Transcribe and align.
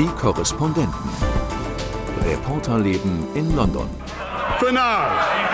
Die 0.00 0.08
Korrespondenten. 0.18 1.10
Reporterleben 2.24 3.26
in 3.34 3.54
London. 3.54 3.86
For 4.58 4.72
now, 4.72 5.04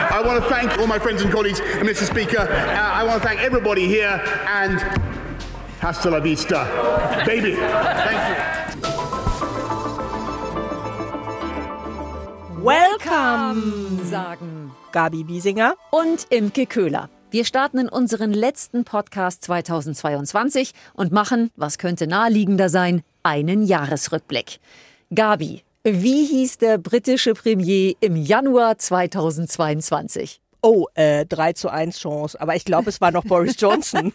I 0.09 0.23
want 0.25 0.41
to 0.41 0.49
thank 0.49 0.79
all 0.79 0.87
my 0.87 1.01
friends 1.01 1.21
and 1.25 1.33
colleagues, 1.33 1.61
and 1.81 1.89
Mr. 1.89 2.05
Speaker, 2.05 2.43
uh, 2.43 3.01
I 3.01 3.05
want 3.05 3.21
to 3.21 3.29
thank 3.29 3.41
everybody 3.41 3.89
here 3.89 4.23
and 4.47 4.81
hasta 5.81 6.11
la 6.11 6.21
vista, 6.21 6.65
baby. 7.27 7.57
Thank 7.57 8.21
you. 8.29 8.37
Welcome, 12.63 13.99
sagen 14.05 14.71
Gabi 14.93 15.25
Biesinger 15.25 15.75
und 15.91 16.25
Imke 16.31 16.67
Köhler. 16.67 17.11
Wir 17.33 17.45
starten 17.45 17.79
in 17.79 17.89
unseren 17.89 18.33
letzten 18.33 18.85
Podcast 18.85 19.43
2022 19.43 20.71
und 20.95 21.11
machen, 21.11 21.51
was 21.57 21.79
könnte 21.79 22.07
naheliegender 22.07 22.69
sein, 22.69 23.03
einen 23.27 23.63
Jahresrückblick. 23.63 24.61
Gabi, 25.15 25.63
wie 25.83 26.25
hieß 26.25 26.59
der 26.59 26.79
britische 26.79 27.35
Premier 27.35 27.95
im 28.01 28.17
Januar 28.17 28.79
2022? 28.79 30.41
Oh, 30.63 30.87
äh, 30.95 31.27
3 31.27 31.53
zu 31.53 31.69
1 31.69 31.99
Chance, 31.99 32.41
aber 32.41 32.57
ich 32.57 32.65
glaube, 32.65 32.89
es 32.89 33.01
war 33.01 33.11
noch 33.11 33.25
Boris 33.25 33.57
Johnson. 33.59 34.13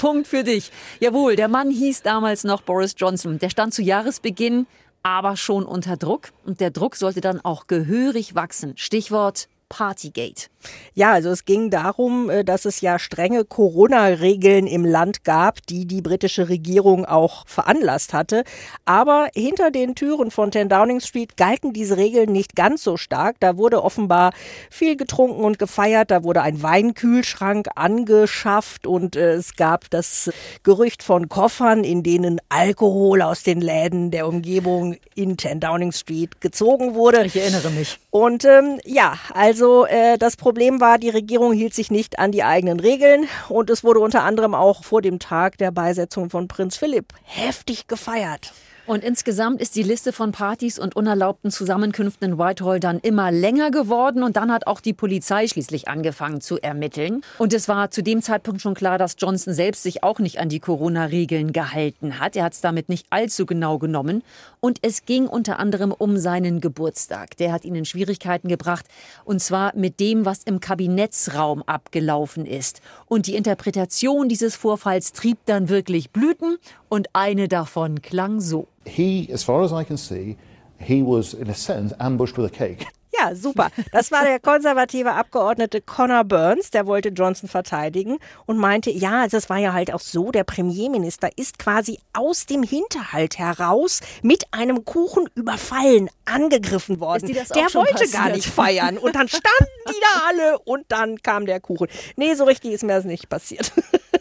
Punkt 0.00 0.26
für 0.26 0.44
dich. 0.44 0.70
Jawohl, 1.00 1.36
der 1.36 1.48
Mann 1.48 1.70
hieß 1.70 2.02
damals 2.02 2.44
noch 2.44 2.62
Boris 2.62 2.94
Johnson. 2.98 3.38
Der 3.38 3.50
stand 3.50 3.72
zu 3.72 3.82
Jahresbeginn 3.82 4.66
aber 5.04 5.36
schon 5.36 5.64
unter 5.66 5.96
Druck 5.96 6.32
und 6.44 6.60
der 6.60 6.70
Druck 6.70 6.96
sollte 6.96 7.20
dann 7.20 7.44
auch 7.44 7.68
gehörig 7.68 8.34
wachsen. 8.34 8.72
Stichwort 8.76 9.48
Partygate. 9.68 10.48
Ja, 10.94 11.12
also 11.12 11.30
es 11.30 11.44
ging 11.44 11.70
darum, 11.70 12.30
äh, 12.30 12.44
dass 12.44 12.64
es 12.64 12.80
ja 12.80 12.98
strenge 12.98 13.44
Corona-Regeln 13.44 14.66
im 14.66 14.84
Land 14.84 15.24
gab, 15.24 15.66
die 15.66 15.86
die 15.86 16.02
britische 16.02 16.48
Regierung 16.48 17.04
auch 17.04 17.44
veranlasst 17.46 18.12
hatte. 18.12 18.44
Aber 18.84 19.28
hinter 19.34 19.70
den 19.70 19.94
Türen 19.94 20.30
von 20.30 20.52
10 20.52 20.68
Downing 20.68 21.00
Street 21.00 21.36
galten 21.36 21.72
diese 21.72 21.96
Regeln 21.96 22.30
nicht 22.32 22.54
ganz 22.54 22.82
so 22.82 22.96
stark. 22.96 23.36
Da 23.40 23.56
wurde 23.56 23.82
offenbar 23.82 24.32
viel 24.70 24.96
getrunken 24.96 25.44
und 25.44 25.58
gefeiert. 25.58 26.10
Da 26.10 26.22
wurde 26.22 26.42
ein 26.42 26.62
Weinkühlschrank 26.62 27.68
angeschafft 27.74 28.86
und 28.86 29.16
äh, 29.16 29.34
es 29.34 29.56
gab 29.56 29.90
das 29.90 30.30
Gerücht 30.62 31.02
von 31.02 31.28
Koffern, 31.28 31.82
in 31.82 32.02
denen 32.02 32.40
Alkohol 32.48 33.22
aus 33.22 33.42
den 33.42 33.60
Läden 33.60 34.10
der 34.10 34.28
Umgebung 34.28 34.96
in 35.14 35.36
10 35.38 35.60
Downing 35.60 35.92
Street 35.92 36.40
gezogen 36.40 36.94
wurde. 36.94 37.24
Ich 37.24 37.36
erinnere 37.36 37.70
mich. 37.70 37.98
Und 38.10 38.44
ähm, 38.44 38.78
ja, 38.84 39.18
also 39.32 39.86
äh, 39.86 40.18
das 40.18 40.36
Problem 40.36 40.53
Problem 40.54 40.80
war, 40.80 40.98
die 40.98 41.10
Regierung 41.10 41.52
hielt 41.52 41.74
sich 41.74 41.90
nicht 41.90 42.20
an 42.20 42.30
die 42.30 42.44
eigenen 42.44 42.78
Regeln 42.78 43.26
und 43.48 43.70
es 43.70 43.82
wurde 43.82 43.98
unter 43.98 44.22
anderem 44.22 44.54
auch 44.54 44.84
vor 44.84 45.02
dem 45.02 45.18
Tag 45.18 45.58
der 45.58 45.72
Beisetzung 45.72 46.30
von 46.30 46.46
Prinz 46.46 46.76
Philipp 46.76 47.12
heftig 47.24 47.88
gefeiert. 47.88 48.52
Und 48.86 49.02
insgesamt 49.02 49.62
ist 49.62 49.76
die 49.76 49.82
Liste 49.82 50.12
von 50.12 50.30
Partys 50.30 50.78
und 50.78 50.94
unerlaubten 50.94 51.50
Zusammenkünften 51.50 52.32
in 52.32 52.38
Whitehall 52.38 52.80
dann 52.80 52.98
immer 52.98 53.32
länger 53.32 53.70
geworden 53.70 54.22
und 54.22 54.36
dann 54.36 54.52
hat 54.52 54.66
auch 54.66 54.80
die 54.80 54.92
Polizei 54.92 55.46
schließlich 55.46 55.88
angefangen 55.88 56.42
zu 56.42 56.60
ermitteln. 56.60 57.22
Und 57.38 57.54
es 57.54 57.66
war 57.66 57.90
zu 57.90 58.02
dem 58.02 58.20
Zeitpunkt 58.20 58.60
schon 58.60 58.74
klar, 58.74 58.98
dass 58.98 59.16
Johnson 59.18 59.54
selbst 59.54 59.84
sich 59.84 60.02
auch 60.02 60.18
nicht 60.18 60.38
an 60.38 60.50
die 60.50 60.60
Corona-Regeln 60.60 61.54
gehalten 61.54 62.20
hat. 62.20 62.36
Er 62.36 62.44
hat 62.44 62.52
es 62.52 62.60
damit 62.60 62.90
nicht 62.90 63.06
allzu 63.08 63.46
genau 63.46 63.78
genommen. 63.78 64.22
Und 64.60 64.80
es 64.82 65.06
ging 65.06 65.28
unter 65.28 65.58
anderem 65.58 65.90
um 65.90 66.18
seinen 66.18 66.60
Geburtstag. 66.60 67.38
Der 67.38 67.52
hat 67.52 67.64
ihnen 67.64 67.86
Schwierigkeiten 67.86 68.48
gebracht 68.48 68.84
und 69.24 69.40
zwar 69.40 69.74
mit 69.74 69.98
dem, 69.98 70.26
was 70.26 70.42
im 70.42 70.60
Kabinettsraum 70.60 71.62
abgelaufen 71.62 72.44
ist. 72.44 72.82
Und 73.06 73.28
die 73.28 73.34
Interpretation 73.34 74.28
dieses 74.28 74.56
Vorfalls 74.56 75.12
trieb 75.12 75.38
dann 75.46 75.70
wirklich 75.70 76.10
Blüten 76.10 76.58
und 76.90 77.08
eine 77.14 77.48
davon 77.48 78.02
klang 78.02 78.40
so. 78.40 78.68
He, 78.86 79.28
as 79.32 79.42
far 79.42 79.62
as 79.62 79.72
I 79.72 79.84
can 79.84 79.96
see, 79.96 80.36
he 80.78 81.02
was 81.02 81.34
in 81.34 81.48
a 81.48 81.54
sense 81.54 81.94
ambushed 81.98 82.36
with 82.36 82.46
a 82.46 82.54
cake. 82.54 82.86
Ja, 83.16 83.34
super. 83.34 83.70
Das 83.92 84.10
war 84.10 84.24
der 84.24 84.40
konservative 84.40 85.12
Abgeordnete 85.12 85.80
Connor 85.80 86.24
Burns, 86.24 86.70
der 86.70 86.86
wollte 86.86 87.10
Johnson 87.10 87.48
verteidigen 87.48 88.18
und 88.46 88.58
meinte, 88.58 88.90
ja, 88.90 89.22
also 89.22 89.36
es 89.36 89.48
war 89.48 89.58
ja 89.58 89.72
halt 89.72 89.92
auch 89.92 90.00
so, 90.00 90.32
der 90.32 90.44
Premierminister 90.44 91.28
ist 91.36 91.58
quasi 91.58 91.98
aus 92.12 92.46
dem 92.46 92.62
Hinterhalt 92.62 93.38
heraus 93.38 94.00
mit 94.22 94.44
einem 94.50 94.84
Kuchen 94.84 95.28
überfallen, 95.34 96.10
angegriffen 96.24 96.98
worden. 96.98 97.32
der 97.32 97.74
wollte 97.74 97.92
passiert? 97.92 98.12
gar 98.12 98.30
nicht 98.30 98.46
feiern 98.46 98.98
und 98.98 99.14
dann 99.14 99.28
standen 99.28 99.72
die 99.88 100.00
da 100.00 100.20
alle 100.28 100.58
und 100.60 100.84
dann 100.88 101.22
kam 101.22 101.46
der 101.46 101.60
Kuchen. 101.60 101.88
Nee, 102.16 102.34
so 102.34 102.44
richtig 102.44 102.72
ist 102.72 102.82
mir 102.82 102.94
das 102.94 103.04
nicht 103.04 103.28
passiert. 103.28 103.72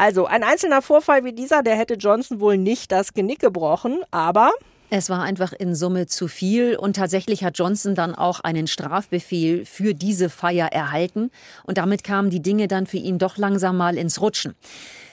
Also 0.00 0.24
ein 0.24 0.42
einzelner 0.44 0.80
Vorfall 0.80 1.24
wie 1.24 1.34
dieser, 1.34 1.62
der 1.62 1.76
hätte 1.76 1.92
Johnson 1.92 2.40
wohl 2.40 2.56
nicht 2.56 2.90
das 2.90 3.12
Genick 3.12 3.40
gebrochen, 3.40 3.98
aber 4.10 4.52
es 4.88 5.10
war 5.10 5.22
einfach 5.22 5.52
in 5.52 5.74
Summe 5.74 6.06
zu 6.06 6.26
viel 6.26 6.74
und 6.74 6.96
tatsächlich 6.96 7.44
hat 7.44 7.58
Johnson 7.58 7.94
dann 7.94 8.14
auch 8.14 8.40
einen 8.40 8.66
Strafbefehl 8.66 9.66
für 9.66 9.92
diese 9.92 10.30
Feier 10.30 10.68
erhalten 10.68 11.30
und 11.64 11.76
damit 11.76 12.02
kamen 12.02 12.30
die 12.30 12.40
Dinge 12.40 12.66
dann 12.66 12.86
für 12.86 12.96
ihn 12.96 13.18
doch 13.18 13.36
langsam 13.36 13.76
mal 13.76 13.98
ins 13.98 14.22
Rutschen. 14.22 14.54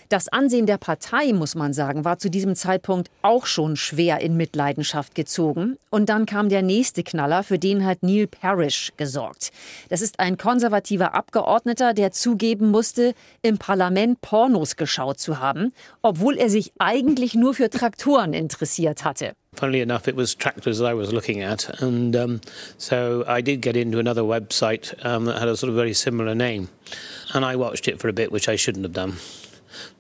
Das 0.10 0.30
Ansehen 0.30 0.66
der 0.66 0.78
Partei, 0.78 1.34
muss 1.34 1.54
man 1.54 1.74
sagen, 1.74 2.06
war 2.06 2.18
zu 2.18 2.30
diesem 2.30 2.56
Zeitpunkt 2.56 3.10
auch 3.24 3.46
schon 3.46 3.76
schwer 3.76 4.22
in 4.22 4.38
Mitleidenschaft 4.38 5.16
gezogen. 5.16 5.78
Und 5.90 6.08
dann 6.08 6.26
kam 6.26 6.48
der 6.48 6.62
nächste 6.62 7.04
Knaller, 7.04 7.44
für 7.44 7.60
den 7.60 7.86
hat 7.86 8.04
Neil 8.04 8.26
Parrish 8.26 8.94
gesorgt. 8.96 9.52
Das 9.90 10.02
ist 10.02 10.20
ein 10.20 10.38
konservativer 10.38 11.14
Abgeordneter, 11.14 11.94
der 11.94 12.12
zugeben 12.12 12.72
musste, 12.72 13.16
im 13.42 13.58
Parlament 13.58 14.22
Pornos 14.22 14.78
geschaut 14.78 15.20
zu 15.20 15.40
haben, 15.40 15.74
obwohl 16.02 16.38
er 16.38 16.50
sich 16.50 16.72
eigentlich 16.80 17.36
nur 17.36 17.54
für 17.54 17.70
Traktoren 17.70 18.34
interessiert 18.34 19.04
hatte. 19.04 19.34
Funnily 19.56 19.82
enough, 19.82 20.08
it 20.08 20.16
was 20.16 20.38
tractors 20.38 20.78
that 20.78 20.90
I 20.90 20.96
was 20.96 21.12
looking 21.12 21.42
at, 21.42 21.82
and 21.82 22.16
um, 22.16 22.42
so 22.78 23.26
I 23.28 23.42
did 23.42 23.62
get 23.62 23.76
into 23.76 23.98
another 23.98 24.22
website 24.22 24.94
um, 25.04 25.26
that 25.26 25.40
had 25.40 25.50
a 25.50 25.56
sort 25.56 25.72
of 25.72 25.76
very 25.76 25.96
similar 25.96 26.36
name, 26.36 26.70
and 27.34 27.44
I 27.44 27.56
watched 27.56 27.88
it 27.88 28.00
for 28.00 28.08
a 28.08 28.14
bit, 28.14 28.32
which 28.32 28.48
I 28.48 28.56
shouldn't 28.56 28.86
have 28.86 28.94
done. 28.94 29.18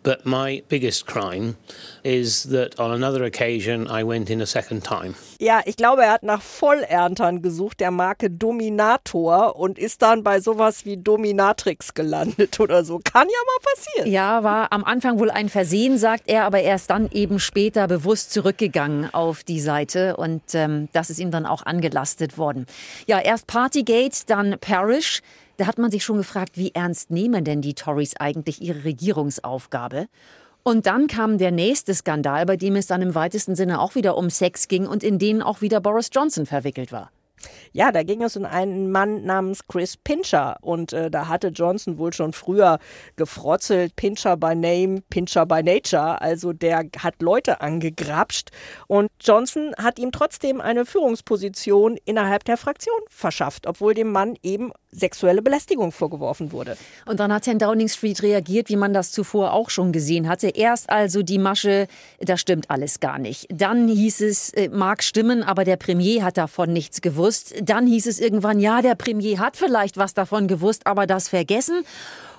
But 0.03 0.25
my 0.25 0.63
biggest 0.69 1.05
crime 1.05 1.55
is 2.03 2.43
that 2.49 2.79
on 2.79 2.91
another 2.91 3.25
occasion 3.25 3.87
I 3.87 4.03
went 4.03 4.29
in 4.29 4.41
a 4.41 4.45
second 4.45 4.85
time. 4.85 5.15
Ja, 5.39 5.61
ich 5.65 5.75
glaube, 5.75 6.03
er 6.03 6.13
hat 6.13 6.23
nach 6.23 6.41
Vollerntern 6.41 7.41
gesucht, 7.41 7.79
der 7.79 7.91
Marke 7.91 8.29
Dominator, 8.29 9.55
und 9.57 9.77
ist 9.77 10.01
dann 10.01 10.23
bei 10.23 10.39
sowas 10.39 10.85
wie 10.85 10.97
Dominatrix 10.97 11.93
gelandet 11.93 12.59
oder 12.61 12.85
so. 12.85 12.99
Kann 13.03 13.27
ja 13.27 13.35
mal 13.45 13.73
passieren. 13.75 14.11
Ja, 14.11 14.43
war 14.43 14.71
am 14.71 14.83
Anfang 14.83 15.19
wohl 15.19 15.29
ein 15.29 15.49
Versehen, 15.49 15.97
sagt 15.97 16.23
er, 16.27 16.45
aber 16.45 16.61
er 16.61 16.75
ist 16.75 16.89
dann 16.89 17.09
eben 17.11 17.39
später 17.39 17.87
bewusst 17.87 18.31
zurückgegangen 18.31 19.13
auf 19.13 19.43
die 19.43 19.59
Seite 19.59 20.15
und 20.15 20.41
ähm, 20.53 20.87
das 20.93 21.09
ist 21.09 21.19
ihm 21.19 21.31
dann 21.31 21.45
auch 21.45 21.65
angelastet 21.65 22.37
worden. 22.37 22.65
Ja, 23.07 23.19
erst 23.19 23.47
Partygate, 23.47 24.25
dann 24.25 24.55
Parish. 24.59 25.21
Da 25.57 25.65
hat 25.65 25.79
man 25.79 25.89
sich 25.89 26.03
schon 26.03 26.17
gefragt, 26.17 26.51
wie 26.55 26.73
ernst 26.73 27.09
nehmen 27.09 27.43
denn 27.43 27.61
die 27.61 27.73
Tories 27.73 28.15
eigentlich 28.15 28.61
ihre 28.61 28.83
Regierungsaufgabe? 28.83 30.07
Und 30.61 30.85
dann 30.85 31.07
kam 31.07 31.37
der 31.37 31.51
nächste 31.51 31.95
Skandal, 31.95 32.45
bei 32.45 32.57
dem 32.57 32.75
es 32.75 32.87
dann 32.87 33.01
im 33.01 33.15
weitesten 33.15 33.55
Sinne 33.55 33.81
auch 33.81 33.95
wieder 33.95 34.17
um 34.17 34.29
Sex 34.29 34.67
ging 34.67 34.85
und 34.85 35.03
in 35.03 35.17
den 35.17 35.41
auch 35.41 35.61
wieder 35.61 35.79
Boris 35.81 36.09
Johnson 36.13 36.45
verwickelt 36.45 36.91
war. 36.91 37.11
Ja, 37.71 37.91
da 37.91 38.03
ging 38.03 38.23
es 38.23 38.35
um 38.35 38.45
einen 38.45 38.91
Mann 38.91 39.23
namens 39.23 39.67
Chris 39.67 39.97
Pincher 39.97 40.57
und 40.61 40.93
äh, 40.93 41.11
da 41.11 41.27
hatte 41.27 41.49
Johnson 41.49 41.97
wohl 41.97 42.11
schon 42.13 42.33
früher 42.33 42.79
gefrotzelt, 43.15 43.95
Pincher 43.95 44.37
by 44.37 44.55
Name, 44.55 45.01
Pincher 45.09 45.45
by 45.45 45.61
Nature, 45.61 46.21
also 46.21 46.53
der 46.53 46.85
hat 46.99 47.21
Leute 47.21 47.61
angegrapscht 47.61 48.49
und 48.87 49.09
Johnson 49.21 49.73
hat 49.77 49.99
ihm 49.99 50.11
trotzdem 50.11 50.61
eine 50.61 50.85
Führungsposition 50.85 51.97
innerhalb 52.05 52.43
der 52.45 52.57
Fraktion 52.57 52.99
verschafft, 53.09 53.67
obwohl 53.67 53.93
dem 53.93 54.11
Mann 54.11 54.35
eben 54.41 54.71
sexuelle 54.97 55.41
Belästigung 55.41 55.91
vorgeworfen 55.91 56.51
wurde. 56.51 56.77
Und 57.05 57.19
dann 57.19 57.31
hat 57.31 57.47
Herr 57.47 57.55
Downing 57.55 57.87
Street 57.87 58.23
reagiert, 58.23 58.69
wie 58.69 58.75
man 58.75 58.93
das 58.93 59.11
zuvor 59.11 59.53
auch 59.53 59.69
schon 59.69 59.91
gesehen 59.91 60.27
hatte. 60.27 60.49
Erst 60.49 60.89
also 60.89 61.23
die 61.23 61.37
Masche, 61.37 61.87
da 62.19 62.37
stimmt 62.37 62.69
alles 62.69 62.99
gar 62.99 63.19
nicht. 63.19 63.47
Dann 63.49 63.87
hieß 63.87 64.21
es, 64.21 64.49
äh, 64.53 64.69
mag 64.69 65.03
stimmen, 65.03 65.43
aber 65.43 65.63
der 65.63 65.77
Premier 65.77 66.23
hat 66.23 66.37
davon 66.37 66.73
nichts 66.73 67.01
gewusst. 67.01 67.53
Dann 67.61 67.87
hieß 67.87 68.07
es 68.07 68.19
irgendwann, 68.19 68.59
ja, 68.59 68.81
der 68.81 68.95
Premier 68.95 69.39
hat 69.39 69.57
vielleicht 69.57 69.97
was 69.97 70.13
davon 70.13 70.47
gewusst, 70.47 70.87
aber 70.87 71.05
das 71.05 71.29
vergessen. 71.29 71.83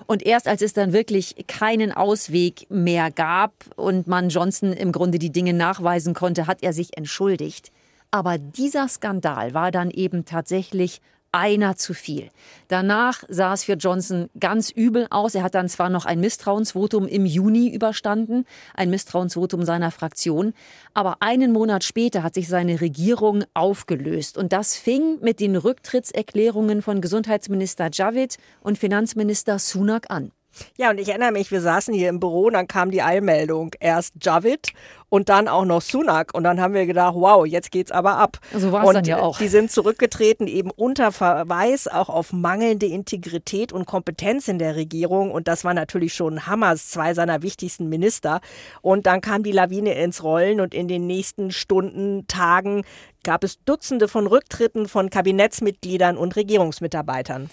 Und 0.05 0.25
erst 0.25 0.47
als 0.47 0.61
es 0.61 0.73
dann 0.73 0.91
wirklich 0.91 1.35
keinen 1.47 1.91
Ausweg 1.91 2.65
mehr 2.69 3.11
gab 3.11 3.53
und 3.75 4.07
man 4.07 4.29
Johnson 4.29 4.73
im 4.73 4.91
Grunde 4.91 5.19
die 5.19 5.31
Dinge 5.31 5.53
nachweisen 5.53 6.15
konnte, 6.15 6.47
hat 6.47 6.63
er 6.63 6.73
sich 6.73 6.97
entschuldigt. 6.97 7.71
Aber 8.11 8.39
dieser 8.39 8.87
Skandal 8.87 9.53
war 9.53 9.69
dann 9.69 9.91
eben 9.91 10.25
tatsächlich 10.25 10.99
einer 11.31 11.75
zu 11.75 11.93
viel. 11.93 12.29
Danach 12.67 13.23
sah 13.27 13.53
es 13.53 13.63
für 13.63 13.73
Johnson 13.73 14.29
ganz 14.39 14.69
übel 14.69 15.07
aus. 15.09 15.35
Er 15.35 15.43
hat 15.43 15.55
dann 15.55 15.69
zwar 15.69 15.89
noch 15.89 16.05
ein 16.05 16.19
Misstrauensvotum 16.19 17.07
im 17.07 17.25
Juni 17.25 17.69
überstanden, 17.69 18.45
ein 18.73 18.89
Misstrauensvotum 18.89 19.63
seiner 19.63 19.91
Fraktion, 19.91 20.53
aber 20.93 21.17
einen 21.21 21.51
Monat 21.51 21.83
später 21.83 22.23
hat 22.23 22.33
sich 22.33 22.47
seine 22.47 22.81
Regierung 22.81 23.43
aufgelöst. 23.53 24.37
Und 24.37 24.53
das 24.53 24.75
fing 24.75 25.19
mit 25.21 25.39
den 25.39 25.55
Rücktrittserklärungen 25.55 26.81
von 26.81 27.01
Gesundheitsminister 27.01 27.89
Javid 27.91 28.37
und 28.61 28.77
Finanzminister 28.77 29.59
Sunak 29.59 30.09
an. 30.09 30.31
Ja, 30.77 30.89
und 30.89 30.99
ich 30.99 31.09
erinnere 31.09 31.31
mich, 31.31 31.51
wir 31.51 31.61
saßen 31.61 31.93
hier 31.93 32.09
im 32.09 32.19
Büro 32.19 32.47
und 32.47 32.53
dann 32.53 32.67
kam 32.67 32.91
die 32.91 33.01
Eilmeldung. 33.01 33.71
Erst 33.79 34.13
Javid 34.21 34.73
und 35.09 35.29
dann 35.29 35.47
auch 35.47 35.65
noch 35.65 35.81
Sunak. 35.81 36.33
Und 36.33 36.43
dann 36.43 36.59
haben 36.61 36.73
wir 36.73 36.85
gedacht, 36.85 37.15
wow, 37.15 37.45
jetzt 37.45 37.71
geht's 37.71 37.91
aber 37.91 38.17
ab. 38.17 38.37
So 38.53 38.71
war 38.71 38.83
es 38.83 38.93
dann 38.93 39.03
ja 39.03 39.19
auch. 39.19 39.37
Die 39.37 39.47
sind 39.47 39.71
zurückgetreten, 39.71 40.47
eben 40.47 40.71
unter 40.71 41.11
Verweis 41.11 41.87
auch 41.87 42.09
auf 42.09 42.31
mangelnde 42.31 42.85
Integrität 42.85 43.73
und 43.73 43.85
Kompetenz 43.85 44.47
in 44.47 44.59
der 44.59 44.75
Regierung. 44.75 45.31
Und 45.31 45.47
das 45.47 45.63
war 45.63 45.73
natürlich 45.73 46.13
schon 46.13 46.45
Hammers, 46.45 46.89
zwei 46.89 47.13
seiner 47.13 47.41
wichtigsten 47.41 47.89
Minister. 47.89 48.41
Und 48.81 49.05
dann 49.05 49.21
kam 49.21 49.43
die 49.43 49.51
Lawine 49.51 49.93
ins 49.93 50.23
Rollen 50.23 50.61
und 50.61 50.73
in 50.73 50.87
den 50.87 51.07
nächsten 51.07 51.51
Stunden, 51.51 52.27
Tagen 52.27 52.83
gab 53.23 53.43
es 53.43 53.63
Dutzende 53.63 54.07
von 54.07 54.27
Rücktritten 54.27 54.87
von 54.87 55.09
Kabinettsmitgliedern 55.09 56.17
und 56.17 56.35
Regierungsmitarbeitern. 56.35 57.49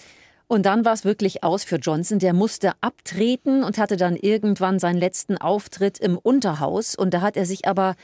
Und 0.47 0.65
dann 0.65 0.85
war 0.85 0.93
es 0.93 1.03
wirklich 1.03 1.43
aus 1.43 1.63
für 1.63 1.75
Johnson. 1.75 2.19
Der 2.19 2.33
musste 2.33 2.71
abtreten 2.79 3.63
und 3.63 3.77
hatte 3.77 3.97
dann 3.97 4.15
irgendwann 4.15 4.79
seinen 4.79 4.97
letzten 4.97 5.37
Auftritt 5.37 5.99
im 5.99 6.17
Unterhaus. 6.17 6.95
Und 6.95 7.13
da 7.13 7.21
hat 7.21 7.35
er 7.35 7.45
sich 7.45 7.67
aber 7.67 7.95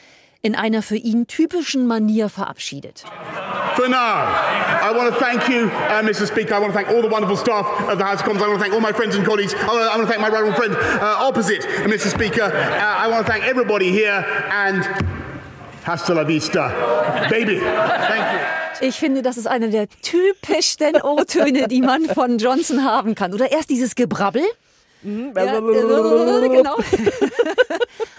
in 0.42 0.56
einer 0.56 0.82
für 0.82 0.98
ihn 0.98 1.26
typischen 1.26 1.88
Manier 1.88 2.28
verabschiedet. 2.28 3.06
For 3.76 3.88
now, 3.88 3.96
I 3.98 4.92
want 4.94 5.12
to 5.12 5.20
thank 5.20 5.48
you, 5.48 5.68
uh, 5.68 6.04
Mr. 6.04 6.28
Speaker. 6.28 6.56
I 6.56 6.60
want 6.60 6.74
to 6.74 6.78
thank 6.78 6.90
all 6.90 7.02
the 7.02 7.10
wonderful 7.10 7.38
staff 7.38 7.66
of 7.90 7.98
the 7.98 8.04
House 8.04 8.20
of 8.20 8.26
Commons. 8.26 8.44
I 8.44 8.48
want 8.48 8.60
to 8.60 8.64
thank 8.64 8.74
all 8.74 8.82
my 8.82 8.92
friends 8.92 9.16
and 9.16 9.26
colleagues. 9.26 9.56
I 9.56 9.98
want 9.98 10.02
to 10.02 10.08
thank 10.08 10.22
my 10.22 10.30
right 10.30 10.56
friend 10.56 10.76
uh, 10.76 11.28
opposite, 11.28 11.62
Mr. 11.88 12.12
Speaker. 12.12 12.44
Uh, 12.44 13.04
I 13.04 13.08
want 13.08 13.26
to 13.26 13.32
thank 13.32 13.46
everybody 13.46 13.90
here 13.90 14.24
and 14.52 14.84
hasta 15.86 16.14
la 16.14 16.28
vista, 16.28 16.72
baby. 17.30 17.60
Thank 17.60 18.34
you. 18.34 18.88
Ich 18.88 18.96
finde, 18.96 19.22
das 19.22 19.38
ist 19.38 19.48
einer 19.48 19.68
der 19.68 19.88
typischsten 20.02 21.02
O-Töne, 21.02 21.68
die 21.68 21.82
man 21.82 22.06
von 22.06 22.38
Johnson 22.38 22.84
haben 22.84 23.16
kann. 23.16 23.34
Oder 23.34 23.52
erst 23.52 23.70
dieses 23.70 23.96
Gebrabbel. 23.96 24.44
Mhm. 25.04 25.34
Ja, 25.36 25.60
genau. 25.60 26.76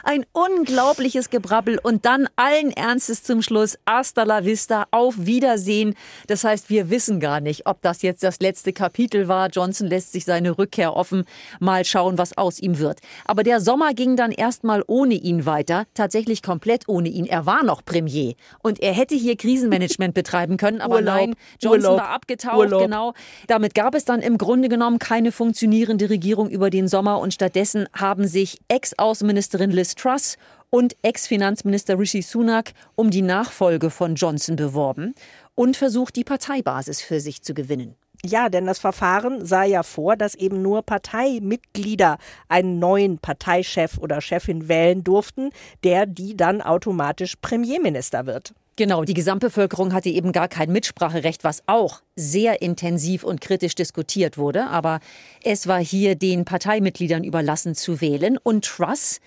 Ein 0.05 0.27
unglaubliches 0.33 1.31
Gebrabbel 1.31 1.79
und 1.83 2.05
dann 2.05 2.29
allen 2.37 2.71
Ernstes 2.71 3.23
zum 3.23 3.41
Schluss 3.41 3.79
hasta 3.89 4.25
la 4.25 4.45
vista, 4.45 4.87
auf 4.91 5.15
Wiedersehen. 5.19 5.95
Das 6.27 6.45
heißt, 6.45 6.69
wir 6.69 6.91
wissen 6.91 7.21
gar 7.21 7.41
nicht, 7.41 7.67
ob 7.67 7.81
das 7.81 8.03
jetzt 8.03 8.23
das 8.23 8.41
letzte 8.41 8.73
Kapitel 8.75 9.29
war. 9.29 9.49
Johnson 9.49 9.89
lässt 9.89 10.13
sich 10.13 10.27
seine 10.27 10.59
Rückkehr 10.59 10.95
offen. 10.95 11.25
Mal 11.59 11.85
schauen, 11.87 12.19
was 12.19 12.37
aus 12.37 12.61
ihm 12.61 12.79
wird. 12.79 13.01
Aber 13.25 13.43
der 13.43 13.61
Sommer 13.61 13.95
ging 13.95 14.17
dann 14.17 14.31
erstmal 14.31 14.85
ohne 14.87 15.15
ihn 15.15 15.47
weiter. 15.47 15.87
Tatsächlich 15.95 16.43
komplett 16.43 16.87
ohne 16.87 17.09
ihn. 17.09 17.25
Er 17.25 17.47
war 17.47 17.65
noch 17.65 17.83
Premier 17.85 18.35
und 18.63 18.81
er 18.81 18.93
hätte 18.93 19.15
hier 19.15 19.37
Krisenmanagement 19.37 20.13
betreiben 20.15 20.59
können, 20.59 20.81
aber 20.83 20.97
Urlaub, 20.97 21.15
nein, 21.15 21.35
Johnson 21.61 21.93
Urlaub, 21.93 21.99
war 22.01 22.09
abgetaucht, 22.11 22.59
Urlaub. 22.59 22.83
genau. 22.83 23.15
Damit 23.47 23.75
gab 23.75 23.95
es 23.95 24.05
dann 24.05 24.21
im 24.21 24.37
Grunde 24.37 24.69
genommen 24.69 24.99
keine 24.99 25.33
funktionierende 25.33 26.11
Regierung 26.11 26.51
über 26.51 26.71
den 26.75 26.89
Sommer 26.89 27.21
und 27.21 27.33
stattdessen 27.33 27.87
haben 27.95 28.27
sich 28.27 28.59
Ex-Außenministerin 28.69 29.71
Liz 29.71 29.95
Truss 29.95 30.37
und 30.71 30.97
Ex-Finanzminister 31.03 31.99
Rishi 31.99 32.21
Sunak 32.21 32.73
um 32.97 33.11
die 33.11 33.23
Nachfolge 33.23 33.91
von 33.91 34.17
Johnson 34.17 34.57
beworben 34.57 35.15
und 35.55 35.77
versucht, 35.77 36.17
die 36.17 36.25
Parteibasis 36.25 37.01
für 37.01 37.21
sich 37.21 37.43
zu 37.43 37.55
gewinnen. 37.55 37.95
Ja, 38.25 38.49
denn 38.49 38.67
das 38.67 38.81
Verfahren 38.81 39.45
sah 39.47 39.63
ja 39.63 39.85
vor, 39.85 40.17
dass 40.17 40.35
eben 40.35 40.63
nur 40.63 40.83
Parteimitglieder 40.83 42.19
einen 42.49 42.81
neuen 42.81 43.19
Parteichef 43.19 43.99
oder 43.99 44.21
Chefin 44.21 44.67
wählen 44.67 45.05
durften, 45.05 45.51
der 45.85 46.07
die 46.07 46.37
dann 46.37 46.61
automatisch 46.61 47.37
Premierminister 47.37 48.27
wird. 48.27 48.53
Genau, 48.77 49.05
die 49.05 49.15
Gesamtbevölkerung 49.15 49.93
hatte 49.93 50.09
eben 50.09 50.33
gar 50.33 50.49
kein 50.49 50.73
Mitspracherecht, 50.73 51.45
was 51.45 51.63
auch 51.67 52.03
sehr 52.17 52.61
intensiv 52.61 53.23
und 53.23 53.41
kritisch 53.41 53.77
diskutiert 53.77 54.37
wurde. 54.37 54.67
Aber 54.67 54.99
es 55.45 55.69
war 55.69 55.79
hier 55.79 56.17
den 56.17 56.45
Parteimitgliedern 56.45 57.23
überlassen 57.23 57.77
zu 57.77 58.01
wählen. 58.01 58.37
Und 58.37 58.65
Truss, 58.65 59.21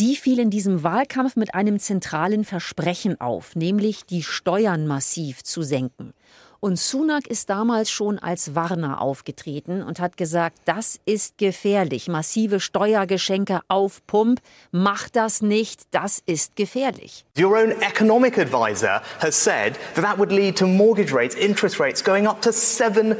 die 0.00 0.16
fiel 0.16 0.40
in 0.40 0.50
diesem 0.50 0.82
Wahlkampf 0.82 1.36
mit 1.36 1.54
einem 1.54 1.78
zentralen 1.78 2.44
Versprechen 2.44 3.20
auf, 3.20 3.54
nämlich 3.54 4.04
die 4.04 4.24
Steuern 4.24 4.88
massiv 4.88 5.44
zu 5.44 5.62
senken. 5.62 6.12
Und 6.60 6.76
Sunak 6.76 7.28
ist 7.28 7.50
damals 7.50 7.88
schon 7.88 8.18
als 8.18 8.56
Warner 8.56 9.00
aufgetreten 9.00 9.80
und 9.80 10.00
hat 10.00 10.16
gesagt, 10.16 10.58
das 10.64 10.98
ist 11.04 11.38
gefährlich. 11.38 12.08
Massive 12.08 12.58
Steuergeschenke 12.58 13.60
auf 13.68 14.04
Pump, 14.08 14.40
macht 14.72 15.14
das 15.14 15.40
nicht, 15.40 15.82
das 15.92 16.20
ist 16.26 16.56
gefährlich. 16.56 17.24
Your 17.38 17.56
own 17.56 17.70
economic 17.82 18.38
advisor 18.38 19.00
has 19.20 19.40
said 19.40 19.74
that 19.94 20.04
that 20.04 20.18
would 20.18 20.32
lead 20.32 20.58
to 20.58 20.66
mortgage 20.66 21.14
rates, 21.14 21.36
interest 21.36 21.78
rates 21.78 22.02
going 22.02 22.26
up 22.26 22.42
to 22.42 22.50
7%. 22.50 23.16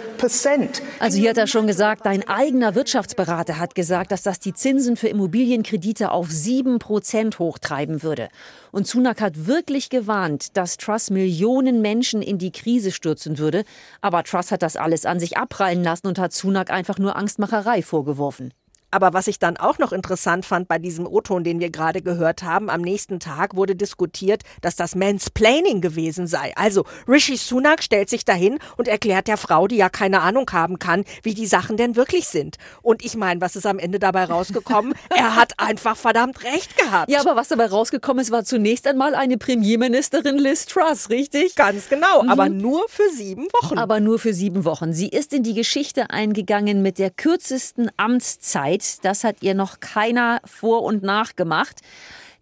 Also 0.99 1.19
hier 1.19 1.31
hat 1.31 1.39
er 1.39 1.47
schon 1.47 1.69
gesagt, 1.69 2.07
dein 2.07 2.27
eigener 2.27 2.75
Wirtschaftsberater 2.75 3.61
hat 3.61 3.77
gesagt, 3.77 4.11
dass 4.11 4.23
das 4.23 4.41
die 4.41 4.53
Zinsen 4.53 4.97
für 4.97 5.07
Immobilienkredite 5.07 6.11
auf 6.11 6.27
7% 6.27 7.39
hochtreiben 7.39 8.03
würde. 8.03 8.31
Und 8.73 8.87
Sunak 8.87 9.21
hat 9.21 9.47
wirklich 9.47 9.91
gewarnt, 9.91 10.57
dass 10.57 10.77
Truss 10.77 11.11
Millionen 11.11 11.81
Menschen 11.83 12.23
in 12.23 12.39
die 12.39 12.53
Krise 12.53 12.91
stürzen 12.91 13.39
würde. 13.39 13.65
Aber 14.01 14.23
Truss 14.25 14.51
hat 14.51 14.63
das 14.63 14.77
alles 14.77 15.07
an 15.07 15.21
sich 15.21 15.37
abprallen 15.37 15.83
lassen 15.83 16.07
und 16.07 16.19
hat 16.19 16.33
Sunak 16.33 16.71
einfach 16.71 16.99
nur 16.99 17.17
Angstmacherei 17.17 17.83
vorgeworfen. 17.83 18.53
Aber 18.91 19.13
was 19.13 19.27
ich 19.27 19.39
dann 19.39 19.59
auch 19.59 19.79
noch 19.79 19.93
interessant 19.93 20.47
fand 20.47 20.67
bei 20.67 20.79
diesem 20.79 21.07
O-Ton, 21.07 21.45
den 21.45 21.61
wir 21.61 21.71
gerade 21.71 22.01
gehört 22.01 22.43
haben, 22.43 22.71
am 22.71 22.81
nächsten 22.81 23.21
Tag 23.21 23.55
wurde 23.55 23.77
diskutiert, 23.77 24.43
dass 24.63 24.77
das 24.77 24.95
Mansplaining 24.95 25.83
gewesen 25.83 26.27
sei. 26.27 26.53
Also 26.57 26.85
Rishi 27.07 27.37
Sunak 27.37 27.83
stellt 27.83 28.09
sich 28.09 28.25
dahin 28.25 28.59
und 28.79 28.89
erklärt 28.89 29.29
der 29.29 29.37
Frau, 29.37 29.69
die 29.69 29.77
ja 29.77 29.91
keine 29.91 30.23
Ahnung 30.23 30.49
haben 30.53 30.79
kann, 30.79 31.05
wie 31.23 31.35
die 31.35 31.47
Sachen 31.47 31.77
denn 31.77 31.97
wirklich 31.97 32.29
sind. 32.29 32.57
Und 32.81 33.05
ich 33.05 33.15
meine, 33.15 33.43
was 33.43 33.57
ist 33.57 33.67
am 33.67 33.79
Ende 33.79 33.99
dabei 33.99 34.25
rausgekommen? 34.25 34.95
er 35.11 35.37
hat 35.37 35.53
einfach 35.59 35.97
verdammt 35.97 36.43
recht 36.45 36.77
gehabt. 36.79 37.11
Ja, 37.11 37.21
aber 37.21 37.37
was 37.37 37.49
dabei 37.49 37.67
rausgekommen 37.67 38.23
ist, 38.23 38.31
war 38.31 38.45
zunächst 38.45 38.87
einmal 38.87 39.15
eine 39.15 39.37
Premierministerin 39.37 40.39
Liz 40.39 40.65
Truss, 40.65 41.11
richtig? 41.11 41.57
Ganz 41.57 41.91
genau, 41.91 42.23
mhm. 42.23 42.31
aber 42.31 42.49
nur 42.49 42.89
für 42.89 43.11
sieben 43.15 43.49
Wochen. 43.63 43.77
Aber 43.77 44.01
nur 44.01 44.19
für 44.19 44.33
sieben 44.33 44.65
Wochen. 44.65 44.95
Sie 44.95 45.09
ist 45.09 45.35
in 45.35 45.43
die 45.43 45.55
Geschichte 45.55 46.09
eingegangen 46.09 46.81
mit 46.81 46.99
der 46.99 47.11
kürzesten 47.11 47.91
Amtszeit 47.99 48.78
Zeit. 48.79 49.05
Das 49.05 49.25
hat 49.25 49.37
ihr 49.43 49.55
noch 49.55 49.81
keiner 49.81 50.41
vor 50.45 50.83
und 50.83 51.03
nach 51.03 51.37
gemacht. 51.37 51.81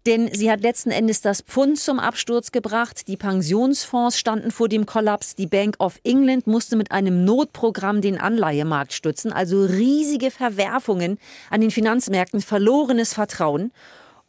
Denn 0.05 0.33
sie 0.33 0.49
hat 0.49 0.61
letzten 0.61 0.89
Endes 0.89 1.19
das 1.19 1.41
Pfund 1.41 1.77
zum 1.77 1.99
Absturz 1.99 2.53
gebracht. 2.53 3.09
Die 3.09 3.17
Pensionsfonds 3.17 4.17
standen 4.17 4.51
vor 4.51 4.69
dem 4.69 4.85
Kollaps. 4.85 5.35
Die 5.35 5.47
Bank 5.47 5.75
of 5.79 5.99
England 6.05 6.47
musste 6.47 6.77
mit 6.77 6.91
einem 6.91 7.25
Notprogramm 7.25 7.99
den 7.99 8.17
Anleihemarkt 8.17 8.93
stützen. 8.93 9.33
Also 9.33 9.65
riesige 9.65 10.31
Verwerfungen 10.31 11.19
an 11.49 11.59
den 11.59 11.71
Finanzmärkten, 11.71 12.41
verlorenes 12.41 13.13
Vertrauen. 13.13 13.73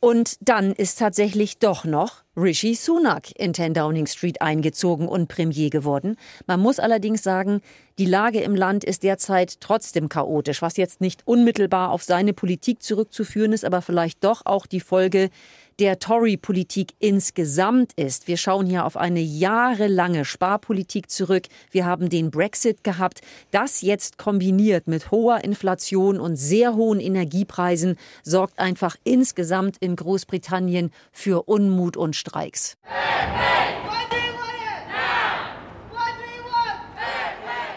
Und 0.00 0.36
dann 0.40 0.72
ist 0.72 1.00
tatsächlich 1.00 1.58
doch 1.58 1.84
noch 1.84 2.22
Rishi 2.36 2.76
Sunak 2.76 3.32
in 3.36 3.52
10 3.52 3.74
Downing 3.74 4.06
Street 4.06 4.40
eingezogen 4.40 5.08
und 5.08 5.26
Premier 5.26 5.70
geworden. 5.70 6.16
Man 6.46 6.60
muss 6.60 6.78
allerdings 6.78 7.24
sagen, 7.24 7.60
die 7.98 8.04
Lage 8.04 8.40
im 8.40 8.54
Land 8.54 8.84
ist 8.84 9.02
derzeit 9.02 9.60
trotzdem 9.60 10.08
chaotisch, 10.08 10.62
was 10.62 10.76
jetzt 10.76 11.00
nicht 11.00 11.26
unmittelbar 11.26 11.90
auf 11.90 12.04
seine 12.04 12.32
Politik 12.32 12.80
zurückzuführen 12.80 13.52
ist, 13.52 13.64
aber 13.64 13.82
vielleicht 13.82 14.22
doch 14.22 14.42
auch 14.46 14.66
die 14.66 14.80
Folge 14.80 15.30
der 15.78 15.98
Tory-Politik 15.98 16.94
insgesamt 16.98 17.92
ist. 17.94 18.26
Wir 18.26 18.36
schauen 18.36 18.66
hier 18.66 18.84
auf 18.84 18.96
eine 18.96 19.20
jahrelange 19.20 20.24
Sparpolitik 20.24 21.10
zurück. 21.10 21.46
Wir 21.70 21.86
haben 21.86 22.08
den 22.08 22.30
Brexit 22.30 22.82
gehabt. 22.82 23.20
Das 23.50 23.82
jetzt 23.82 24.18
kombiniert 24.18 24.88
mit 24.88 25.10
hoher 25.10 25.44
Inflation 25.44 26.18
und 26.18 26.36
sehr 26.36 26.74
hohen 26.74 27.00
Energiepreisen 27.00 27.96
sorgt 28.22 28.58
einfach 28.58 28.96
insgesamt 29.04 29.76
in 29.78 29.96
Großbritannien 29.96 30.90
für 31.12 31.44
Unmut 31.48 31.96
und 31.96 32.16
Streiks. 32.16 32.76
Hey, 32.82 33.26
hey. 33.26 33.58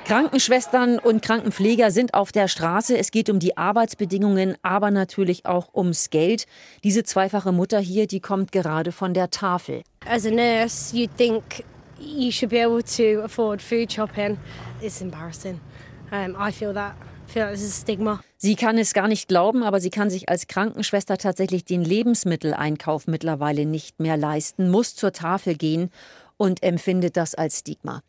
Krankenschwestern 0.05 0.99
und 0.99 1.21
Krankenpfleger 1.21 1.91
sind 1.91 2.13
auf 2.13 2.31
der 2.31 2.47
Straße. 2.47 2.97
Es 2.97 3.11
geht 3.11 3.29
um 3.29 3.39
die 3.39 3.57
Arbeitsbedingungen, 3.57 4.55
aber 4.61 4.91
natürlich 4.91 5.45
auch 5.45 5.73
ums 5.73 6.09
Geld. 6.09 6.45
Diese 6.83 7.03
zweifache 7.03 7.51
Mutter 7.51 7.79
hier, 7.79 8.07
die 8.07 8.19
kommt 8.19 8.51
gerade 8.51 8.91
von 8.91 9.13
der 9.13 9.29
Tafel. 9.29 9.83
As 10.05 10.25
a 10.25 10.31
nurse, 10.31 10.95
you'd 10.95 11.15
think 11.17 11.63
you 11.99 12.31
should 12.31 12.49
be 12.49 12.63
able 12.63 12.83
to 12.83 13.23
afford 13.23 13.61
food 13.61 13.91
shopping. 13.91 14.37
It's 14.81 15.01
embarrassing. 15.01 15.61
Um, 16.11 16.35
I 16.35 16.51
feel 16.51 16.73
that. 16.73 16.93
Sie 18.37 18.55
kann 18.55 18.77
es 18.77 18.93
gar 18.93 19.07
nicht 19.07 19.27
glauben, 19.29 19.63
aber 19.63 19.79
sie 19.79 19.89
kann 19.89 20.09
sich 20.09 20.27
als 20.27 20.47
Krankenschwester 20.47 21.17
tatsächlich 21.17 21.63
den 21.63 21.83
Lebensmitteleinkauf 21.83 23.07
mittlerweile 23.07 23.65
nicht 23.65 23.99
mehr 23.99 24.17
leisten, 24.17 24.69
muss 24.69 24.95
zur 24.95 25.13
Tafel 25.13 25.55
gehen 25.55 25.91
und 26.37 26.61
empfindet 26.61 27.15
das 27.15 27.35
als 27.35 27.59
Stigma. 27.59 28.01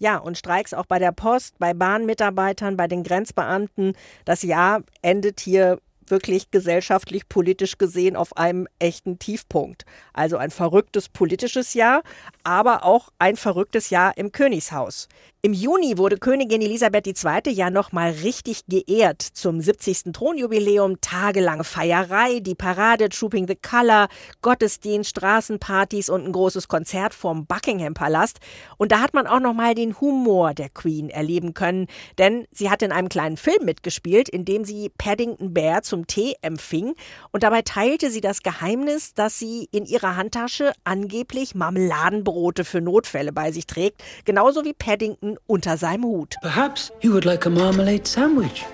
Ja, 0.00 0.16
und 0.16 0.38
Streiks 0.38 0.72
auch 0.72 0.86
bei 0.86 0.98
der 0.98 1.12
Post, 1.12 1.58
bei 1.58 1.74
Bahnmitarbeitern, 1.74 2.78
bei 2.78 2.88
den 2.88 3.02
Grenzbeamten. 3.02 3.92
Das 4.24 4.42
Jahr 4.42 4.82
endet 5.02 5.40
hier 5.40 5.78
wirklich 6.10 6.50
gesellschaftlich, 6.50 7.28
politisch 7.28 7.78
gesehen 7.78 8.16
auf 8.16 8.36
einem 8.36 8.66
echten 8.78 9.18
Tiefpunkt. 9.18 9.84
Also 10.12 10.36
ein 10.36 10.50
verrücktes 10.50 11.08
politisches 11.08 11.74
Jahr, 11.74 12.02
aber 12.44 12.84
auch 12.84 13.10
ein 13.18 13.36
verrücktes 13.36 13.90
Jahr 13.90 14.16
im 14.16 14.32
Königshaus. 14.32 15.08
Im 15.42 15.54
Juni 15.54 15.96
wurde 15.96 16.18
Königin 16.18 16.60
Elisabeth 16.60 17.06
II. 17.06 17.50
ja 17.54 17.70
nochmal 17.70 18.10
richtig 18.10 18.66
geehrt. 18.68 19.22
Zum 19.22 19.62
70. 19.62 20.12
Thronjubiläum 20.12 21.00
tagelange 21.00 21.64
Feierei, 21.64 22.40
die 22.40 22.54
Parade 22.54 23.08
Trooping 23.08 23.48
the 23.48 23.56
Color, 23.56 24.08
Gottesdienst, 24.42 25.08
Straßenpartys 25.08 26.10
und 26.10 26.26
ein 26.26 26.32
großes 26.32 26.68
Konzert 26.68 27.14
vorm 27.14 27.46
Buckingham 27.46 27.94
Palast. 27.94 28.38
Und 28.76 28.92
da 28.92 29.00
hat 29.00 29.14
man 29.14 29.26
auch 29.26 29.40
nochmal 29.40 29.74
den 29.74 29.98
Humor 29.98 30.52
der 30.52 30.68
Queen 30.68 31.08
erleben 31.08 31.54
können, 31.54 31.86
denn 32.18 32.46
sie 32.52 32.68
hat 32.68 32.82
in 32.82 32.92
einem 32.92 33.08
kleinen 33.08 33.38
Film 33.38 33.64
mitgespielt, 33.64 34.28
in 34.28 34.44
dem 34.44 34.66
sie 34.66 34.90
Paddington 34.98 35.54
Bear 35.54 35.80
zum 35.80 35.99
Tee 36.06 36.34
empfing. 36.42 36.94
Und 37.32 37.42
dabei 37.42 37.62
teilte 37.62 38.10
sie 38.10 38.20
das 38.20 38.42
Geheimnis, 38.42 39.14
dass 39.14 39.38
sie 39.38 39.68
in 39.72 39.86
ihrer 39.86 40.16
Handtasche 40.16 40.72
angeblich 40.84 41.54
Marmeladenbrote 41.54 42.64
für 42.64 42.80
Notfälle 42.80 43.32
bei 43.32 43.52
sich 43.52 43.66
trägt, 43.66 44.02
genauso 44.24 44.64
wie 44.64 44.72
Paddington 44.72 45.36
unter 45.46 45.76
seinem 45.76 46.04
Hut. 46.04 46.36
Perhaps 46.42 46.92
you 47.00 47.12
would 47.12 47.24
like 47.24 47.46
a 47.46 47.50
marmalade 47.50 48.06
sandwich. 48.06 48.64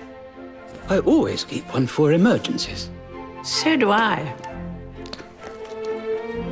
I 0.89 0.99
always 0.99 1.45
keep 1.45 1.63
one 1.73 1.87
for 1.87 2.11
emergencies. 2.11 2.89
So 3.43 3.75
do 3.75 3.91
I. 3.91 4.33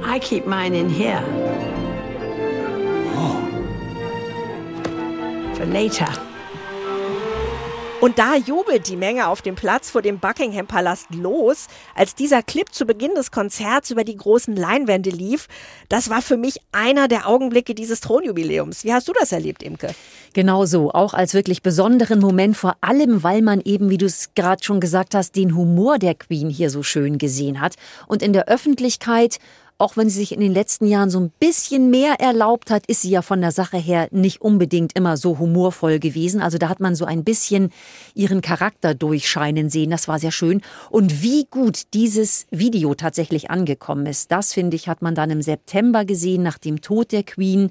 I 0.03 0.20
keep 0.20 0.46
mine 0.46 0.74
in 0.74 0.89
here. 0.89 1.24
Oh. 3.15 3.41
For 5.55 5.65
later. 5.65 6.08
Und 8.06 8.20
da 8.20 8.36
jubelt 8.36 8.88
die 8.88 8.98
Menge 8.98 9.28
auf 9.28 9.42
dem 9.42 9.56
Platz 9.56 9.90
vor 9.90 10.04
dem 10.04 10.20
Buckingham 10.20 10.68
Palast 10.68 11.08
los, 11.10 11.66
als 11.96 12.14
dieser 12.14 12.44
Clip 12.44 12.72
zu 12.72 12.86
Beginn 12.86 13.16
des 13.16 13.32
Konzerts 13.32 13.90
über 13.90 14.04
die 14.04 14.16
großen 14.16 14.56
Leinwände 14.56 15.10
lief. 15.10 15.48
Das 15.90 16.12
war 16.12 16.22
für 16.22 16.38
mich 16.38 16.60
einer 16.72 17.08
der 17.08 17.28
Augenblicke 17.28 17.74
dieses 17.74 18.02
Thronjubiläums. 18.02 18.84
Wie 18.84 18.94
hast 18.94 19.08
du 19.08 19.14
das 19.20 19.32
erlebt, 19.32 19.64
Imke? 19.64 19.96
Genau 20.34 20.66
so, 20.66 20.92
auch 20.92 21.16
als 21.16 21.34
wirklich 21.34 21.64
besonderen 21.64 22.20
Moment, 22.20 22.56
vor 22.56 22.76
allem 22.82 23.24
weil 23.24 23.42
man 23.42 23.60
eben, 23.62 23.90
wie 23.90 23.98
du 23.98 24.06
es 24.06 24.36
gerade 24.36 24.64
schon 24.64 24.80
gesagt 24.80 25.16
hast, 25.16 25.36
den 25.36 25.56
Humor 25.56 25.98
der 25.98 26.14
Queen 26.14 26.52
hier 26.52 26.70
so 26.70 26.84
schön 26.84 27.18
gesehen 27.18 27.60
hat 27.60 27.74
und 28.06 28.22
in 28.22 28.34
der 28.34 28.48
Öffentlichkeit 28.48 29.40
auch 29.77 29.98
wenn 29.98 30.10
sie 30.10 30.20
sich 30.20 30.32
in 30.32 30.39
den 30.39 30.53
letzten 30.53 30.88
Jahren 30.88 31.10
so 31.10 31.20
ein 31.20 31.32
bisschen 31.38 31.89
mehr 31.89 32.22
erlaubt 32.22 32.72
hat, 32.72 32.86
ist 32.86 33.01
sie 33.01 33.10
ja 33.10 33.22
von 33.22 33.41
der 33.41 33.51
Sache 33.51 33.77
her 33.77 34.08
nicht 34.12 34.41
unbedingt 34.41 34.98
immer 34.98 35.17
so 35.17 35.38
humorvoll 35.38 36.00
gewesen. 36.00 36.41
Also 36.41 36.58
da 36.58 36.70
hat 36.70 36.79
man 36.79 36.96
so 36.96 37.03
ein 37.03 37.25
bisschen 37.25 37.72
ihren 38.13 38.39
Charakter 38.39 38.94
durchscheinen 38.94 39.70
sehen. 39.70 39.89
Das 39.89 40.08
war 40.08 40.17
sehr 40.17 40.32
schön. 40.32 40.62
Und 40.89 41.22
wie 41.22 41.46
gut 41.51 41.94
dieses 41.94 42.48
Video 42.51 42.96
tatsächlich 42.96 43.51
angekommen 43.51 44.05
ist, 44.05 44.32
das 44.32 44.53
finde 44.53 44.77
ich, 44.77 44.88
hat 44.88 45.01
man 45.01 45.13
dann 45.13 45.29
im 45.29 45.41
September 45.41 46.05
gesehen, 46.05 46.41
nach 46.41 46.58
dem 46.58 46.79
Tod 46.79 47.12
der 47.12 47.24
Queen. 47.24 47.70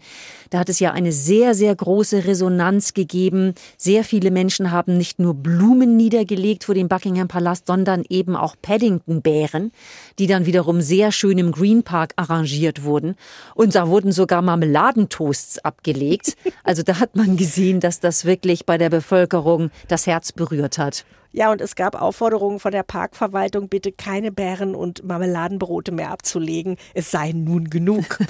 Da 0.51 0.59
hat 0.59 0.69
es 0.69 0.81
ja 0.81 0.93
eine 0.93 1.13
sehr, 1.13 1.55
sehr 1.55 1.75
große 1.75 2.27
Resonanz 2.27 2.93
gegeben. 2.93 3.55
Sehr 3.79 4.05
viele 4.05 4.31
Menschen 4.31 4.73
haben 4.73 4.99
nicht 4.99 5.21
nur 5.21 5.33
Blumen 5.33 5.97
niedergelegt 5.97 6.65
vor 6.65 6.75
dem 6.75 6.89
Buckingham 6.89 7.29
Palast, 7.29 7.67
sondern 7.67 8.05
eben 8.11 8.37
auch 8.37 8.57
Paddington-Bären, 8.61 9.73
die 10.19 10.27
dann 10.27 10.45
wiederum 10.45 10.83
sehr 10.83 11.11
schön 11.11 11.39
im 11.39 11.51
Green 11.51 11.83
Park 11.83 11.94
Park 11.95 12.13
arrangiert 12.17 12.83
wurden. 12.83 13.15
Und 13.55 13.77
da 13.77 13.87
wurden 13.87 14.11
sogar 14.11 14.43
Marmeladentoasts 14.43 15.65
abgelegt. 15.65 16.37
Also 16.67 16.83
da 16.83 16.99
hat 16.99 17.15
man 17.15 17.37
gesehen, 17.37 17.79
dass 17.81 18.01
das 18.01 18.25
wirklich 18.25 18.65
bei 18.65 18.79
der 18.79 18.89
Bevölkerung 18.89 19.71
das 19.89 20.07
Herz 20.07 20.33
berührt 20.33 20.79
hat. 20.79 21.05
Ja, 21.37 21.51
und 21.51 21.61
es 21.61 21.75
gab 21.75 22.01
Aufforderungen 22.01 22.61
von 22.61 22.71
der 22.71 22.85
Parkverwaltung, 22.85 23.69
bitte 23.69 23.91
keine 23.91 24.31
Bären 24.31 24.77
und 24.77 25.03
Marmeladenbrote 25.03 25.91
mehr 25.91 26.13
abzulegen. 26.13 26.77
Es 26.95 27.11
sei 27.11 27.33
nun 27.33 27.65
genug. 27.71 28.21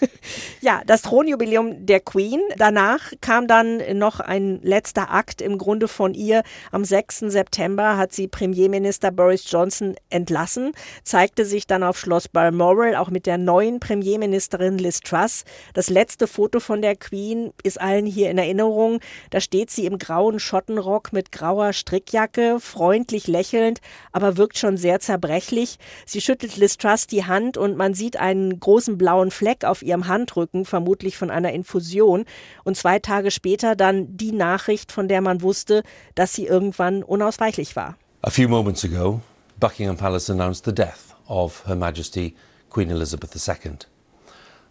ja, 0.62 0.80
das 0.86 1.02
Thronjubiläum 1.02 1.84
der 1.84 2.00
Queen. 2.00 2.40
Danach 2.56 3.12
kam 3.20 3.48
dann 3.48 3.82
noch 3.98 4.18
ein 4.18 4.60
letzter 4.62 5.12
Akt 5.12 5.42
im 5.42 5.58
Grunde 5.58 5.88
von 5.88 6.14
ihr. 6.14 6.42
Am 6.72 6.86
6. 6.86 7.24
September 7.26 7.98
hat 7.98 8.14
sie 8.14 8.28
Premierminister 8.28 9.10
Boris 9.10 9.44
Johnson 9.50 9.94
entlassen, 10.08 10.72
zeigte 11.02 11.44
sich 11.44 11.66
dann 11.66 11.82
auf 11.82 11.98
Schloss 11.98 12.28
Balmoral, 12.28 12.96
auch 12.96 13.10
mit 13.10 13.26
der 13.26 13.36
neuen 13.36 13.78
Premierministerin 13.78 14.78
Liz 14.78 15.00
Truss. 15.00 15.44
Das 15.74 15.90
letzte 15.90 16.26
Foto 16.26 16.60
von 16.60 16.80
der 16.80 16.96
Queen 16.96 17.52
ist 17.62 17.78
allen 17.78 18.06
hier 18.06 18.30
in 18.30 18.38
Erinnerung. 18.38 19.00
Da 19.28 19.40
steht 19.42 19.70
sie 19.70 19.84
im 19.84 19.98
grauen 19.98 20.40
Schottenrock 20.40 21.12
mit 21.12 21.30
grauer 21.30 21.74
Strickjacke 21.74 22.53
freundlich 22.60 23.26
lächelnd, 23.26 23.80
aber 24.12 24.36
wirkt 24.36 24.58
schon 24.58 24.76
sehr 24.76 25.00
zerbrechlich. 25.00 25.78
Sie 26.06 26.20
schüttelt 26.20 26.56
Liz 26.56 26.76
Truss 26.76 27.06
die 27.06 27.24
Hand 27.24 27.56
und 27.56 27.76
man 27.76 27.94
sieht 27.94 28.16
einen 28.16 28.60
großen 28.60 28.98
blauen 28.98 29.30
Fleck 29.30 29.64
auf 29.64 29.82
ihrem 29.82 30.08
Handrücken, 30.08 30.64
vermutlich 30.64 31.16
von 31.16 31.30
einer 31.30 31.52
Infusion. 31.52 32.24
Und 32.64 32.76
zwei 32.76 32.98
Tage 32.98 33.30
später 33.30 33.76
dann 33.76 34.16
die 34.16 34.32
Nachricht, 34.32 34.92
von 34.92 35.08
der 35.08 35.20
man 35.20 35.42
wusste, 35.42 35.82
dass 36.14 36.32
sie 36.32 36.46
irgendwann 36.46 37.02
unausweichlich 37.02 37.76
war. 37.76 37.96
A 38.22 38.30
few 38.30 38.48
moments 38.48 38.84
ago, 38.84 39.20
Buckingham 39.60 39.96
Palace 39.96 40.30
announced 40.30 40.64
the 40.64 40.72
death 40.72 41.14
of 41.28 41.66
Her 41.66 41.76
Majesty 41.76 42.34
Queen 42.70 42.90
Elizabeth 42.90 43.34
II. 43.36 43.78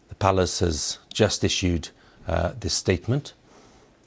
The 0.10 0.16
palace 0.16 0.60
has 0.60 1.00
just 1.14 1.44
issued 1.44 1.90
uh, 2.28 2.52
this 2.60 2.74
statement. 2.74 3.34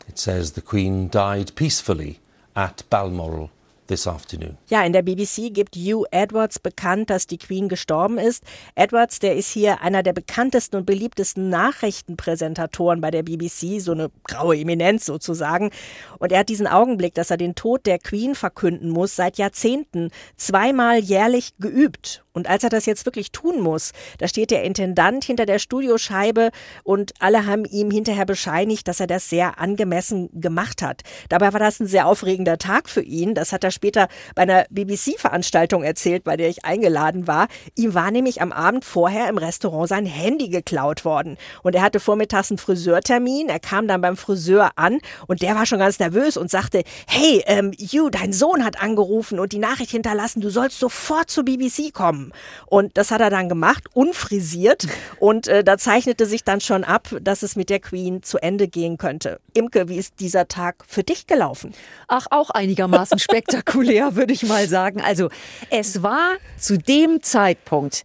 It 0.09 0.19
says 0.19 0.53
the 0.53 0.61
Queen 0.61 1.09
died 1.09 1.55
peacefully 1.57 2.21
at 2.55 2.83
Balmoral 2.91 3.51
this 3.89 4.07
afternoon. 4.07 4.59
Ja, 4.69 4.83
in 4.83 4.93
der 4.93 5.03
BBC 5.03 5.53
gibt 5.53 5.77
Hugh 5.77 6.07
Edwards 6.11 6.59
bekannt, 6.59 7.11
dass 7.11 7.27
die 7.27 7.39
Queen 7.39 7.69
gestorben 7.69 8.19
ist. 8.19 8.45
Edwards, 8.75 9.19
der 9.19 9.37
ist 9.37 9.51
hier 9.51 9.81
einer 9.83 10.03
der 10.03 10.13
bekanntesten 10.13 10.77
und 10.77 10.87
beliebtesten 10.87 11.49
Nachrichtenpräsentatoren 11.49 13.01
bei 13.01 13.11
der 13.11 13.23
BBC, 13.23 13.81
so 13.81 13.93
eine 13.93 14.11
graue 14.25 14.57
Eminenz 14.57 15.07
sozusagen. 15.07 15.71
Und 16.19 16.33
er 16.33 16.41
hat 16.41 16.49
diesen 16.49 16.67
Augenblick, 16.67 17.15
dass 17.15 17.31
er 17.31 17.37
den 17.37 17.55
Tod 17.55 17.87
der 17.87 17.99
Queen 17.99 18.35
verkünden 18.35 18.91
muss, 18.91 19.17
seit 19.17 19.39
Jahrzehnten 19.39 20.11
zweimal 20.37 20.99
jährlich 20.99 21.55
geübt. 21.59 22.25
Und 22.37 22.51
als 22.51 22.63
er 22.63 22.69
das 22.69 22.85
jetzt 22.85 23.07
wirklich 23.07 23.33
tun 23.33 23.63
muss, 23.63 23.93
da 24.19 24.29
steht 24.29 24.51
der 24.51 24.63
Intendant 24.63 25.25
hinter 25.25 25.47
der 25.47 25.59
Studioscheibe 25.59 26.51
und 26.85 27.15
alle 27.19 27.47
haben 27.47 27.65
ihm 27.65 27.91
hinterher 27.91 28.27
bescheinigt, 28.27 28.87
dass 28.89 29.01
er 29.01 29.07
das 29.07 29.31
sehr 29.31 29.59
angemessen 29.59 30.29
gemacht 30.39 30.83
hat. 30.83 31.01
Dabei 31.31 31.55
war 31.55 31.61
das 31.61 31.81
ein 31.81 31.87
sehr 31.87 32.07
aufregender 32.07 32.59
Tag 32.59 32.91
für 32.91 33.01
ihn. 33.01 33.35
Das 33.35 33.55
hat 33.55 33.65
er 33.65 33.71
später 33.71 34.09
bei 34.35 34.43
einer 34.43 34.67
BBC-Veranstaltung 34.69 35.83
erzählt, 35.83 36.25
bei 36.25 36.37
der 36.37 36.51
ich 36.51 36.67
eingeladen 36.67 37.27
war. 37.27 37.49
Ihm 37.75 37.95
war 37.95 38.11
nämlich 38.11 38.43
am 38.43 38.53
Abend 38.53 38.85
vorher 38.85 39.31
im 39.31 39.39
Restaurant 39.39 39.89
sein 39.89 40.05
Handy 40.05 40.51
geklaut 40.51 41.07
worden. 41.07 41.39
Und 41.63 41.75
er 41.75 41.81
hatte 41.81 42.01
vormittags 42.01 42.51
einen 42.51 42.59
Friseurtermin. 42.59 43.49
Er 43.49 43.61
kam 43.61 43.89
dann 43.89 44.03
beim 44.03 44.19
Friseur 44.19 44.73
an 44.77 44.99
und 45.27 45.41
der 45.41 45.55
war 45.55 45.65
schon 45.65 45.79
ganz 45.79 45.99
nervös 45.99 46.37
und 46.37 46.51
sagte, 46.51 46.83
hey, 47.07 47.43
ähm, 47.47 47.73
you, 47.79 48.11
dein 48.11 48.35
Sohn 48.35 48.63
hat 48.63 48.83
angerufen 48.83 49.41
und 49.41 49.53
die 49.53 49.59
Nachricht 49.59 49.93
hinterlassen, 49.93 50.43
du 50.43 50.51
sollst 50.51 50.79
sofort 50.79 51.31
zur 51.31 51.47
BBC 51.47 51.95
kommen. 51.95 52.26
Und 52.67 52.97
das 52.97 53.11
hat 53.11 53.21
er 53.21 53.31
dann 53.31 53.49
gemacht, 53.49 53.85
unfrisiert. 53.95 54.87
Und 55.19 55.49
äh, 55.49 55.65
da 55.65 55.79
zeichnete 55.79 56.27
sich 56.27 56.45
dann 56.45 56.61
schon 56.61 56.85
ab, 56.85 57.09
dass 57.21 57.43
es 57.43 57.57
mit 57.57 57.71
der 57.71 57.81
Queen 57.81 58.23
zu 58.23 58.39
Ende 58.39 58.69
gehen 58.69 58.99
könnte. 58.99 59.41
Imke, 59.55 59.89
wie 59.89 59.97
ist 59.97 60.21
dieser 60.21 60.49
Tag 60.49 60.85
für 60.87 61.03
dich 61.03 61.27
gelaufen? 61.27 61.73
Ach, 62.09 62.27
auch 62.31 62.51
einigermaßen 62.51 63.19
spektakulär, 63.19 64.17
würde 64.17 64.33
ich 64.33 64.45
mal 64.45 64.69
sagen. 64.69 65.01
Also, 65.01 65.29
es 65.71 66.03
war 66.03 66.35
zu 66.59 66.79
dem 66.79 67.23
Zeitpunkt 67.23 68.05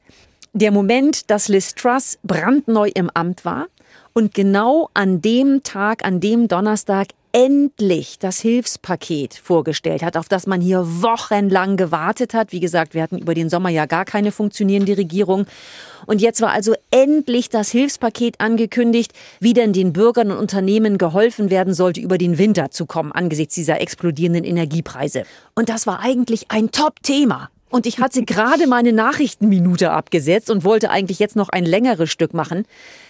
der 0.53 0.71
Moment, 0.71 1.29
dass 1.29 1.47
Liz 1.47 1.75
Truss 1.75 2.19
brandneu 2.23 2.89
im 2.93 3.09
Amt 3.13 3.45
war. 3.45 3.67
Und 4.13 4.33
genau 4.33 4.89
an 4.93 5.21
dem 5.21 5.63
Tag, 5.63 6.03
an 6.05 6.19
dem 6.19 6.47
Donnerstag 6.47 7.07
endlich 7.31 8.19
das 8.19 8.39
Hilfspaket 8.39 9.33
vorgestellt 9.35 10.03
hat, 10.03 10.17
auf 10.17 10.27
das 10.27 10.47
man 10.47 10.61
hier 10.61 10.85
wochenlang 11.01 11.77
gewartet 11.77 12.33
hat. 12.33 12.51
Wie 12.51 12.59
gesagt, 12.59 12.93
wir 12.93 13.01
hatten 13.01 13.17
über 13.17 13.33
den 13.33 13.49
Sommer 13.49 13.69
ja 13.69 13.85
gar 13.85 14.05
keine 14.05 14.31
funktionierende 14.31 14.97
Regierung. 14.97 15.45
Und 16.05 16.21
jetzt 16.21 16.41
war 16.41 16.51
also 16.51 16.73
endlich 16.89 17.49
das 17.49 17.71
Hilfspaket 17.71 18.39
angekündigt, 18.39 19.13
wie 19.39 19.53
denn 19.53 19.73
den 19.73 19.93
Bürgern 19.93 20.31
und 20.31 20.37
Unternehmen 20.37 20.97
geholfen 20.97 21.49
werden 21.49 21.73
sollte, 21.73 22.01
über 22.01 22.17
den 22.17 22.37
Winter 22.37 22.71
zu 22.71 22.85
kommen 22.85 23.11
angesichts 23.11 23.55
dieser 23.55 23.81
explodierenden 23.81 24.43
Energiepreise. 24.43 25.23
Und 25.55 25.69
das 25.69 25.87
war 25.87 25.99
eigentlich 26.01 26.51
ein 26.51 26.71
Top-Thema. 26.71 27.49
Und 27.71 27.85
ich 27.85 27.99
hatte 27.99 28.23
gerade 28.23 28.67
meine 28.67 28.91
Nachrichtenminute 28.91 29.91
abgesetzt 29.91 30.49
und 30.49 30.65
wollte 30.65 30.89
eigentlich 30.89 31.19
jetzt 31.19 31.37
noch 31.37 31.47
ein 31.47 31.65
längeres 31.65 32.11
Stück 32.11 32.33
machen. 32.33 32.65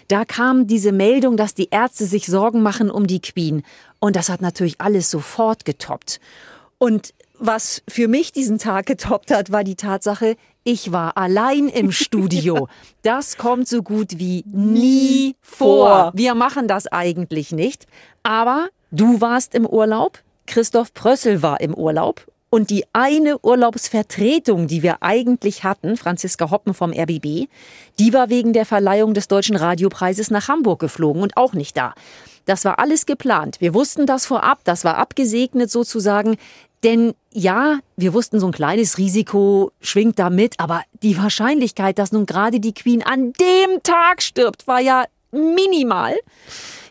Da 0.08 0.24
kam 0.24 0.68
diese 0.68 0.92
Meldung, 0.92 1.36
dass 1.36 1.56
die 1.56 1.70
Ärzte 1.72 2.06
sich 2.06 2.28
Sorgen 2.28 2.62
machen 2.62 2.92
um 2.92 3.08
die 3.08 3.22
Queen. 3.22 3.64
Und 4.02 4.16
das 4.16 4.30
hat 4.30 4.42
natürlich 4.42 4.82
alles 4.82 5.10
sofort 5.10 5.64
getoppt. 5.64 6.20
Und 6.80 7.14
was 7.38 7.84
für 7.88 8.08
mich 8.08 8.32
diesen 8.32 8.58
Tag 8.58 8.88
getoppt 8.88 9.32
hat, 9.32 9.52
war 9.52 9.64
die 9.64 9.76
Tatsache, 9.76 10.36
ich 10.64 10.92
war 10.92 11.18
allein 11.18 11.70
im 11.70 11.92
Studio. 11.92 12.68
Das 13.04 13.38
kommt 13.38 13.68
so 13.68 13.84
gut 13.84 14.18
wie 14.18 14.44
nie 14.48 15.36
vor. 15.42 16.12
Wir 16.16 16.36
machen 16.36 16.68
das 16.68 16.88
eigentlich 16.88 17.52
nicht. 17.52 17.86
Aber 18.24 18.70
du 18.92 19.22
warst 19.22 19.54
im 19.54 19.66
Urlaub, 19.66 20.20
Christoph 20.48 20.94
Prössel 20.94 21.42
war 21.44 21.62
im 21.62 21.74
Urlaub 21.76 22.26
Und 22.54 22.70
die 22.70 22.84
eine 22.92 23.40
Urlaubsvertretung, 23.40 24.68
die 24.68 24.84
wir 24.84 25.02
eigentlich 25.02 25.64
hatten, 25.64 25.96
Franziska 25.96 26.52
Hoppen 26.52 26.74
vom 26.74 26.92
RBB, 26.92 27.48
die 27.98 28.14
war 28.14 28.30
wegen 28.30 28.52
der 28.52 28.66
Verleihung 28.66 29.14
des 29.14 29.30
Deutschen 29.30 29.56
Radiopreises 29.56 30.30
nach 30.32 30.50
Hamburg 30.50 30.82
geflogen 30.82 31.24
und 31.24 31.38
auch 31.38 31.54
nicht 31.54 31.78
da. 31.78 31.96
Das 32.46 32.66
war 32.66 32.78
alles 32.78 33.06
geplant. 33.06 33.62
Wir 33.62 33.74
wussten 33.74 34.06
das 34.06 34.26
vorab, 34.26 34.66
das 34.66 34.84
war 34.84 34.98
abgesegnet 34.98 35.72
sozusagen. 35.72 36.36
Denn 36.84 37.14
ja, 37.32 37.80
wir 37.96 38.14
wussten, 38.14 38.42
so 38.42 38.48
ein 38.48 38.52
kleines 38.52 38.98
Risiko 38.98 39.72
schwingt 39.80 40.20
da 40.20 40.30
mit, 40.30 40.60
aber 40.60 40.82
die 41.04 41.18
Wahrscheinlichkeit, 41.18 42.00
dass 42.00 42.12
nun 42.12 42.26
gerade 42.26 42.60
die 42.60 42.74
Queen 42.74 43.02
an 43.02 43.32
dem 43.32 43.82
Tag 43.84 44.22
stirbt, 44.22 44.68
war 44.68 44.82
ja 44.82 45.06
minimal. 45.32 46.16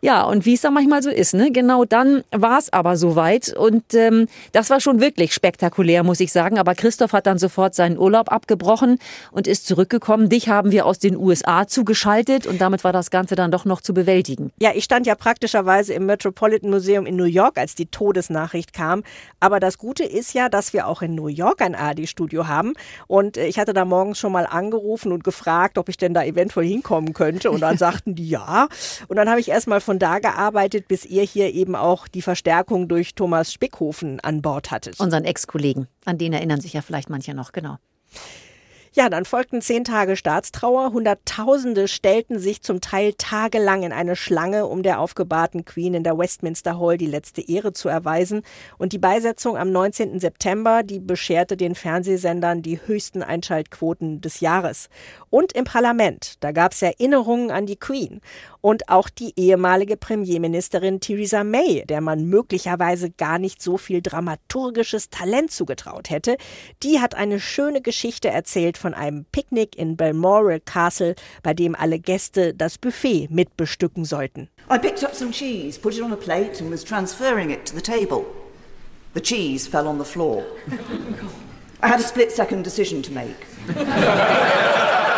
Ja, 0.02 0.25
und 0.25 0.47
wie 0.47 0.54
es 0.54 0.62
da 0.62 0.71
manchmal 0.71 1.02
so 1.02 1.11
ist, 1.11 1.35
ne? 1.35 1.50
Genau 1.50 1.85
dann 1.85 2.25
war 2.30 2.59
es 2.59 2.73
aber 2.73 2.97
soweit. 2.97 3.54
Und 3.54 3.95
ähm, 3.95 4.28
das 4.52 4.71
war 4.71 4.80
schon 4.80 5.00
wirklich 5.00 5.35
spektakulär, 5.35 6.02
muss 6.04 6.21
ich 6.21 6.33
sagen. 6.33 6.59
Aber 6.59 6.75
Christoph 6.75 7.12
hat 7.12 7.26
dann 7.26 7.38
sofort 7.38 7.75
seinen 7.75 7.99
Urlaub 7.99 8.33
abgebrochen 8.33 8.99
und 9.30 9.47
ist 9.47 9.66
zurückgekommen. 9.66 10.28
Dich 10.30 10.49
haben 10.49 10.71
wir 10.71 10.87
aus 10.87 10.99
den 10.99 11.16
USA 11.16 11.66
zugeschaltet 11.66 12.47
und 12.47 12.61
damit 12.61 12.83
war 12.83 12.92
das 12.92 13.11
Ganze 13.11 13.35
dann 13.35 13.50
doch 13.50 13.66
noch 13.66 13.83
zu 13.83 13.92
bewältigen. 13.92 14.52
Ja, 14.61 14.71
ich 14.75 14.85
stand 14.85 15.07
ja 15.07 15.14
praktischerweise 15.14 15.92
im 15.92 16.07
Metropolitan 16.07 16.71
Museum 16.71 17.04
in 17.04 17.16
New 17.16 17.25
York, 17.25 17.59
als 17.59 17.75
die 17.75 17.87
Todesnachricht 17.87 18.73
kam. 18.73 19.02
Aber 19.38 19.61
das 19.61 19.76
Gute 19.76 20.04
ist 20.04 20.33
ja, 20.33 20.49
dass 20.49 20.73
wir 20.73 20.87
auch 20.87 21.02
in 21.02 21.14
New 21.14 21.28
York 21.28 21.61
ein 21.61 21.75
ARD-Studio 21.75 22.49
haben. 22.49 22.73
Und 23.07 23.37
äh, 23.37 23.47
ich 23.47 23.59
hatte 23.59 23.75
da 23.75 23.85
morgens 23.85 24.19
schon 24.19 24.33
mal 24.33 24.47
angerufen 24.47 25.12
und 25.12 25.25
gefragt, 25.25 25.76
ob 25.76 25.88
ich 25.90 25.99
denn 25.99 26.14
da 26.14 26.25
eventuell 26.25 26.66
hinkommen 26.66 27.12
könnte. 27.12 27.50
Und 27.50 27.61
dann 27.61 27.76
sagten 27.78 28.14
die 28.14 28.28
ja. 28.28 28.69
Und 29.09 29.16
dann 29.16 29.28
habe 29.28 29.40
ich 29.40 29.49
erst 29.50 29.66
mal 29.66 29.80
von 29.91 29.99
da 29.99 30.21
gearbeitet, 30.21 30.87
bis 30.87 31.05
ihr 31.05 31.25
hier 31.25 31.53
eben 31.53 31.75
auch 31.75 32.07
die 32.07 32.23
Verstärkung 32.23 32.87
durch 32.87 33.17
Thomas 33.17 33.53
Spickhofen 33.53 34.21
an 34.21 34.41
Bord 34.41 34.71
hattet. 34.71 35.01
Unseren 35.01 35.25
Ex-Kollegen, 35.25 35.89
an 36.05 36.17
den 36.17 36.33
erinnern 36.33 36.61
sich 36.61 36.75
ja 36.75 36.81
vielleicht 36.81 37.11
manche 37.11 37.35
noch, 37.35 37.51
genau. 37.51 37.77
Ja, 38.93 39.09
dann 39.09 39.25
folgten 39.25 39.63
zehn 39.63 39.85
Tage 39.85 40.17
Staatstrauer. 40.17 40.93
Hunderttausende 40.93 41.87
stellten 41.87 42.41
sich 42.41 42.61
zum 42.61 42.81
Teil 42.81 43.13
tagelang 43.17 43.85
in 43.85 43.93
eine 43.93 44.17
Schlange, 44.17 44.67
um 44.67 44.83
der 44.83 44.99
aufgebahrten 44.99 45.65
Queen 45.65 45.95
in 45.95 46.03
der 46.03 46.19
Westminster 46.19 46.77
Hall 46.81 46.99
die 46.99 47.07
letzte 47.07 47.41
Ehre 47.41 47.73
zu 47.73 47.89
erweisen. 47.89 48.43
Und 48.79 48.93
die 48.93 48.99
Beisetzung 48.99 49.57
am 49.57 49.71
19. 49.71 50.19
September, 50.19 50.83
die 50.83 50.99
bescherte 50.99 51.57
den 51.57 51.77
Fernsehsendern 51.77 52.63
die 52.63 52.81
höchsten 52.85 53.23
Einschaltquoten 53.23 54.23
des 54.23 54.41
Jahres. 54.41 54.89
Und 55.31 55.53
im 55.53 55.63
Parlament, 55.65 56.35
da 56.41 56.51
gab 56.51 56.73
es 56.73 56.83
Erinnerungen 56.83 57.53
an 57.53 57.67
die 57.67 57.77
Queen. 57.77 58.21
Und 58.61 58.88
auch 58.88 59.09
die 59.09 59.33
ehemalige 59.37 59.97
Premierministerin 59.97 61.00
Theresa 61.00 61.45
May, 61.45 61.85
der 61.88 62.00
man 62.00 62.26
möglicherweise 62.26 63.11
gar 63.11 63.38
nicht 63.38 63.62
so 63.62 63.79
viel 63.79 64.02
dramaturgisches 64.02 65.11
Talent 65.11 65.50
zugetraut 65.50 66.11
hätte, 66.11 66.37
die 66.83 67.00
hat 67.00 67.14
eine 67.14 67.40
schöne 67.40 67.81
Geschichte 67.81 68.29
erzählt 68.29 68.76
von 68.76 68.95
einem 68.95 69.25
Picknick 69.33 69.76
in 69.76 69.97
Balmoral 69.97 70.61
Castle, 70.61 71.14
bei 71.43 71.55
dem 71.55 71.75
alle 71.75 71.99
Gäste 71.99 72.55
das 72.55 72.79
Buffet 72.79 73.29
mitbestücken 73.31 74.05
sollten. 74.05 74.49
I 74.71 74.79
picked 74.79 75.02
up 75.02 75.14
some 75.14 75.31
cheese, 75.31 75.79
put 75.79 75.95
it 75.95 76.02
on 76.02 76.12
a 76.12 76.17
plate 76.17 76.61
and 76.61 76.71
was 76.71 76.85
transferring 76.85 77.50
it 77.50 77.67
to 77.67 77.75
the 77.75 77.83
table. 77.83 78.25
The 79.14 79.21
cheese 79.21 79.67
fell 79.67 79.88
on 79.88 79.99
the 79.99 80.05
floor. 80.05 80.45
I 81.83 81.88
had 81.88 81.99
a 81.99 82.02
split 82.02 82.31
second 82.31 82.62
decision 82.62 83.02
to 83.02 83.12
make. 83.12 83.47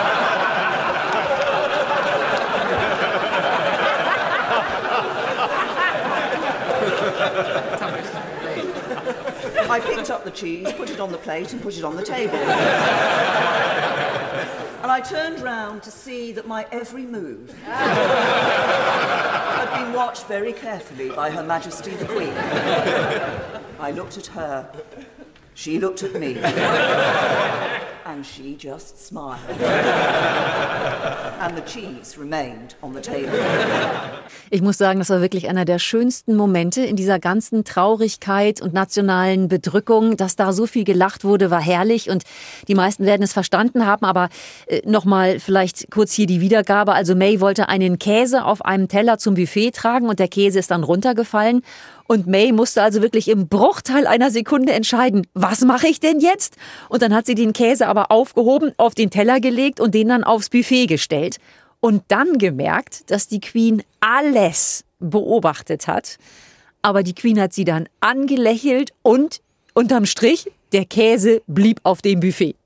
I 9.73 9.81
picked 9.81 10.11
up 10.11 10.23
the 10.23 10.31
cheese, 10.31 10.71
put 10.75 10.91
it 10.91 11.01
on 11.01 11.11
the 11.11 11.17
plate, 11.17 11.55
and 11.55 11.63
put 11.63 11.79
it 11.79 11.83
on 11.83 11.97
the 11.97 12.03
table. 12.03 12.37
and 12.37 12.47
I 14.93 15.01
turned 15.01 15.41
round 15.41 15.83
to 15.85 15.91
see 15.91 16.31
that 16.33 16.47
my 16.47 16.67
every 16.71 17.07
move 17.07 17.51
had 17.65 19.03
been 19.83 19.95
watched 19.95 20.27
very 20.27 20.53
carefully 20.53 21.09
by 21.09 21.31
Her 21.31 21.43
Majesty 21.43 21.93
the 21.93 22.05
Queen. 22.05 22.35
I 23.81 23.93
looked 23.95 24.19
at 24.19 24.27
her. 24.27 24.71
She 25.55 25.79
looked 25.79 26.03
at 26.03 26.13
me. 26.21 26.37
And 28.05 28.25
she 28.25 28.57
just 28.59 29.07
smiled. 29.07 29.39
and 31.41 31.57
the 31.57 31.63
cheese 31.63 32.19
remained 32.19 32.75
on 32.83 32.95
the 32.95 33.01
table. 33.01 33.33
Ich 34.51 34.63
muss 34.63 34.79
sagen, 34.79 34.99
das 34.99 35.11
war 35.11 35.21
wirklich 35.21 35.49
einer 35.49 35.65
der 35.65 35.79
schönsten 35.79 36.37
Momente 36.37 36.83
in 36.83 36.97
dieser 36.97 37.19
ganzen 37.19 37.65
Traurigkeit 37.65 38.61
und 38.61 38.75
nationalen 38.75 39.49
Bedrückung. 39.49 40.17
Dass 40.17 40.37
da 40.37 40.53
so 40.53 40.67
viel 40.67 40.85
gelacht 40.85 41.25
wurde, 41.25 41.51
war 41.51 41.61
herrlich 41.61 42.11
und 42.11 42.25
die 42.69 42.75
meisten 42.75 43.07
werden 43.07 43.23
es 43.23 43.33
verstanden 43.33 43.87
haben. 43.87 44.05
Aber 44.05 44.29
äh, 44.67 44.83
nochmal 44.85 45.41
vielleicht 45.41 45.91
kurz 45.91 46.13
hier 46.13 46.27
die 46.27 46.41
Wiedergabe. 46.41 46.93
Also 46.93 47.15
May 47.15 47.41
wollte 47.41 47.69
einen 47.69 47.99
Käse 47.99 48.45
auf 48.45 48.65
einem 48.65 48.89
Teller 48.89 49.19
zum 49.19 49.35
Buffet 49.35 49.73
tragen 49.73 50.09
und 50.09 50.19
der 50.19 50.29
Käse 50.29 50.59
ist 50.59 50.71
dann 50.71 50.85
runtergefallen. 50.85 51.63
Und 52.07 52.27
May 52.27 52.53
musste 52.53 52.83
also 52.83 53.03
wirklich 53.03 53.29
im 53.29 53.49
Bruchteil 53.49 54.07
einer 54.07 54.31
Sekunde 54.31 54.73
entscheiden, 54.73 55.27
was 55.35 55.63
mache 55.63 55.89
ich 55.89 56.01
denn 56.01 56.21
jetzt? 56.21 56.57
Und 56.89 57.03
dann 57.03 57.15
hat 57.15 57.27
sie 57.27 57.35
den 57.35 57.53
Käse 57.53 57.87
aber 57.87 58.11
aufgehoben, 58.11 58.73
auf 58.77 58.95
den 58.95 59.11
Teller 59.11 59.41
gelegt 59.41 59.81
und 59.81 59.95
den 59.95 60.09
dann 60.09 60.25
aufs 60.25 60.51
Buffet 60.51 60.87
gestellt. 60.87 61.39
Und 61.81 62.03
dann 62.09 62.39
gemerkt, 62.39 63.11
dass 63.11 63.29
die 63.29 63.41
Queen 63.41 63.83
alles 64.01 64.85
beobachtet 64.99 65.87
hat. 65.87 66.19
Aber 66.83 67.03
die 67.03 67.15
Queen 67.15 67.41
hat 67.41 67.53
sie 67.53 67.65
dann 67.65 67.89
angelächelt 68.01 68.93
und 69.03 69.41
unterm 69.75 70.07
Strich, 70.07 70.51
der 70.73 70.85
Käse 70.85 71.43
blieb 71.47 71.81
auf 71.83 72.03
dem 72.03 72.21
Buffet. 72.21 72.57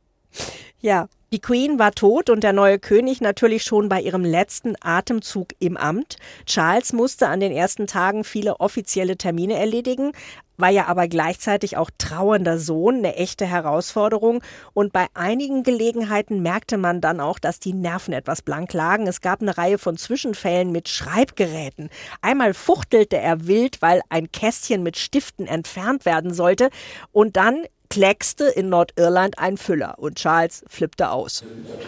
Ja, 0.80 1.08
die 1.32 1.40
Queen 1.40 1.78
war 1.78 1.92
tot 1.92 2.30
und 2.30 2.44
der 2.44 2.52
neue 2.52 2.78
König 2.78 3.20
natürlich 3.20 3.64
schon 3.64 3.88
bei 3.88 4.00
ihrem 4.00 4.24
letzten 4.24 4.74
Atemzug 4.80 5.48
im 5.58 5.76
Amt. 5.76 6.16
Charles 6.46 6.92
musste 6.92 7.26
an 7.26 7.40
den 7.40 7.50
ersten 7.50 7.88
Tagen 7.88 8.22
viele 8.22 8.60
offizielle 8.60 9.16
Termine 9.16 9.54
erledigen, 9.54 10.12
war 10.56 10.70
ja 10.70 10.86
aber 10.86 11.08
gleichzeitig 11.08 11.76
auch 11.76 11.90
trauernder 11.98 12.58
Sohn, 12.58 12.96
eine 12.96 13.16
echte 13.16 13.46
Herausforderung. 13.46 14.42
Und 14.72 14.92
bei 14.92 15.06
einigen 15.14 15.62
Gelegenheiten 15.62 16.42
merkte 16.42 16.78
man 16.78 17.00
dann 17.00 17.20
auch, 17.20 17.38
dass 17.38 17.60
die 17.60 17.72
Nerven 17.72 18.14
etwas 18.14 18.42
blank 18.42 18.72
lagen. 18.72 19.06
Es 19.06 19.20
gab 19.20 19.42
eine 19.42 19.58
Reihe 19.58 19.78
von 19.78 19.96
Zwischenfällen 19.96 20.72
mit 20.72 20.88
Schreibgeräten. 20.88 21.90
Einmal 22.22 22.54
fuchtelte 22.54 23.18
er 23.18 23.46
wild, 23.46 23.82
weil 23.82 24.00
ein 24.08 24.30
Kästchen 24.32 24.82
mit 24.82 24.96
Stiften 24.96 25.46
entfernt 25.46 26.04
werden 26.04 26.32
sollte. 26.32 26.70
Und 27.12 27.36
dann 27.36 27.64
kleckste 27.88 28.44
in 28.44 28.68
Nordirland 28.68 29.38
ein 29.38 29.56
Füller 29.56 29.98
und 29.98 30.16
Charles 30.16 30.64
flippte 30.68 31.10
aus. 31.10 31.44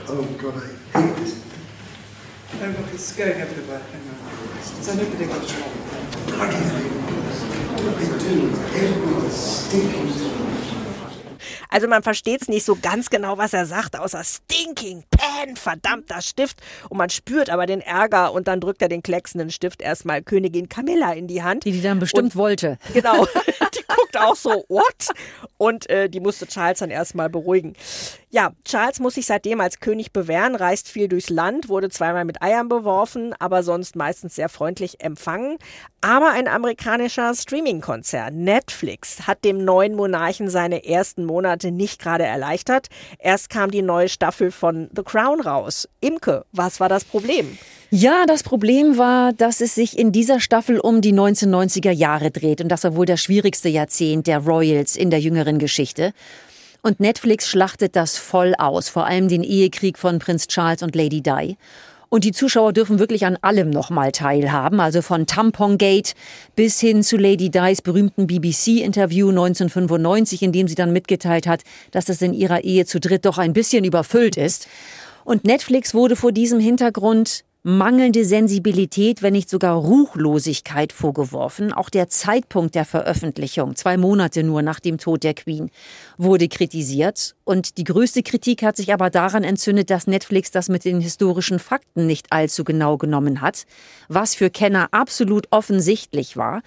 Oh 0.09 0.15
God, 0.41 0.55
I 0.95 0.99
hate 0.99 1.17
this. 1.17 1.37
It's 2.95 3.17
going 3.17 3.31
everywhere. 3.31 3.81
Also 11.71 11.87
man 11.87 12.03
versteht 12.03 12.43
es 12.43 12.49
nicht 12.49 12.65
so 12.65 12.77
ganz 12.81 13.11
genau, 13.11 13.39
was 13.39 13.53
er 13.53 13.67
sagt, 13.67 13.99
außer 13.99 14.23
Stinking 14.25 15.05
Pen, 15.11 15.57
verdammter 15.57 16.23
Stift. 16.23 16.61
Und 16.89 16.97
man 16.97 17.11
spürt 17.11 17.51
aber 17.51 17.67
den 17.67 17.81
Ärger 17.81 18.33
und 18.33 18.49
dann 18.49 18.61
drückt 18.61 18.83
er 18.83 18.89
den 18.89 19.03
klecksenden 19.03 19.51
Stift 19.51 19.83
erstmal 19.83 20.23
Königin 20.23 20.69
Camilla 20.69 21.13
in 21.13 21.27
die 21.27 21.43
Hand. 21.43 21.65
Die 21.65 21.73
die 21.73 21.83
dann 21.83 21.99
bestimmt 21.99 22.35
und, 22.35 22.37
wollte. 22.37 22.79
Genau. 22.95 23.27
Auch 24.21 24.37
so, 24.37 24.65
what? 24.69 25.09
Und 25.57 25.89
äh, 25.91 26.09
die 26.09 26.21
musste 26.21 26.47
Charles 26.47 26.79
dann 26.81 26.91
erstmal 26.91 27.29
beruhigen. 27.29 27.75
Ja, 28.31 28.53
Charles 28.63 29.01
muss 29.01 29.15
sich 29.15 29.25
seitdem 29.25 29.59
als 29.59 29.81
König 29.81 30.13
bewähren, 30.13 30.55
reist 30.55 30.89
viel 30.89 31.09
durchs 31.09 31.31
Land, 31.31 31.71
wurde 31.71 31.89
zweimal 31.89 32.27
mit 32.27 32.43
Eiern 32.43 32.69
beworfen, 32.69 33.35
aber 33.39 33.63
sonst 33.63 33.97
meistens 33.97 34.35
sehr 34.35 34.51
freundlich 34.51 35.01
empfangen. 35.03 35.57
Aber 36.03 36.33
ein 36.33 36.47
amerikanischer 36.47 37.35
Streaming-Konzern, 37.35 38.45
Netflix, 38.45 39.27
hat 39.27 39.45
dem 39.47 39.65
neuen 39.65 39.95
Monarchen 39.95 40.51
seine 40.51 40.85
ersten 40.85 41.25
Monate 41.25 41.71
nicht 41.71 42.03
gerade 42.03 42.25
erleichtert. 42.25 42.89
Erst 43.19 43.49
kam 43.49 43.71
die 43.71 43.81
neue 43.81 44.11
Staffel 44.11 44.51
von 44.51 44.91
The 44.95 45.05
Crown 45.05 45.41
raus. 45.41 45.89
Imke, 46.03 46.45
was 46.53 46.81
war 46.81 46.91
das 46.91 47.05
Problem? 47.05 47.57
Ja, 47.91 48.27
das 48.27 48.43
Problem 48.43 48.99
war, 48.99 49.33
dass 49.33 49.63
es 49.63 49.75
sich 49.75 49.99
in 49.99 50.13
dieser 50.13 50.41
Staffel 50.41 50.79
um 50.79 51.01
die 51.01 51.15
1990er 51.15 51.91
Jahre 51.91 52.31
dreht 52.31 52.61
und 52.61 52.69
das 52.69 52.85
war 52.85 52.95
wohl 52.95 53.07
das 53.07 53.23
schwierigste 53.23 53.71
Jahrzehnt 53.71 54.27
der 54.27 54.41
Royals 54.41 54.95
in 54.95 55.09
der 55.09 55.21
jüngeren 55.21 55.59
Geschichte. 55.59 56.13
Und 56.83 57.01
Netflix 57.01 57.49
schlachtet 57.49 57.97
das 57.97 58.17
voll 58.17 58.55
aus, 58.57 58.89
vor 58.89 59.07
allem 59.07 59.29
den 59.29 59.43
Ehekrieg 59.43 59.99
von 59.99 60.19
Prinz 60.19 60.47
Charles 60.47 60.83
und 60.83 60.95
Lady 60.95 61.21
Di. 61.21 61.57
Und 62.11 62.25
die 62.25 62.33
Zuschauer 62.33 62.73
dürfen 62.73 62.99
wirklich 62.99 63.27
an 63.27 63.37
allem 63.43 63.69
nochmal 63.69 64.13
teilhaben, 64.13 64.81
also 64.81 65.03
von 65.03 65.27
Tampongate 65.27 66.15
bis 66.57 66.81
hin 66.81 67.03
zu 67.03 67.19
Lady 67.19 67.51
Di's 67.51 67.83
berühmten 67.83 68.27
BBC-Interview 68.27 69.29
1995, 69.29 70.43
in 70.43 70.53
dem 70.53 70.69
sie 70.69 70.75
dann 70.75 70.93
mitgeteilt 70.93 71.47
hat, 71.47 71.63
dass 71.91 72.09
es 72.09 72.23
in 72.23 72.33
ihrer 72.33 72.65
Ehe 72.65 72.87
zu 72.87 72.99
dritt 72.99 73.27
doch 73.27 73.37
ein 73.37 73.53
bisschen 73.53 73.85
überfüllt 73.85 74.39
ist. 74.39 74.69
Und 75.25 75.45
Netflix 75.45 75.93
wurde 75.93 76.17
vor 76.17 76.33
diesem 76.33 76.61
Hintergrund 76.61 77.45
mangelnde 77.69 78.25
Sensibilität, 78.25 79.21
wenn 79.21 79.35
nicht 79.35 79.51
sogar 79.51 79.77
Ruchlosigkeit 79.77 80.91
vorgeworfen. 80.91 81.71
Auch 81.75 81.91
der 81.91 82.09
Zeitpunkt 82.09 82.75
der 82.75 82.87
Veröffentlichung, 82.87 83.77
zwei 83.77 83.99
Monate 83.99 84.43
nur 84.43 84.63
nach 84.63 84.81
dem 84.81 84.97
Tod 84.97 85.23
der 85.23 85.35
Queen, 85.35 85.71
wurde 86.17 86.49
kritisiert. 86.49 87.35
Und 87.45 87.77
die 87.77 87.85
größte 87.85 88.23
Kritik 88.23 88.63
hat 88.63 88.79
sich 88.79 88.95
aber 88.95 89.11
daran 89.11 89.45
entzündet, 89.45 89.91
dass 89.91 90.07
Netflix 90.07 90.51
das 90.51 90.71
mit 90.71 90.87
den 90.87 91.03
historischen 91.03 91.59
Fakten 91.59 92.07
nicht 92.07 92.33
allzu 92.33 92.65
genau 92.65 92.97
genommen 92.97 93.43
hat, 93.43 93.67
was 94.09 94.35
für 94.35 94.49
Kenner 94.49 94.89
absolut 94.93 95.47
offensichtlich 95.51 96.39
war. 96.39 96.63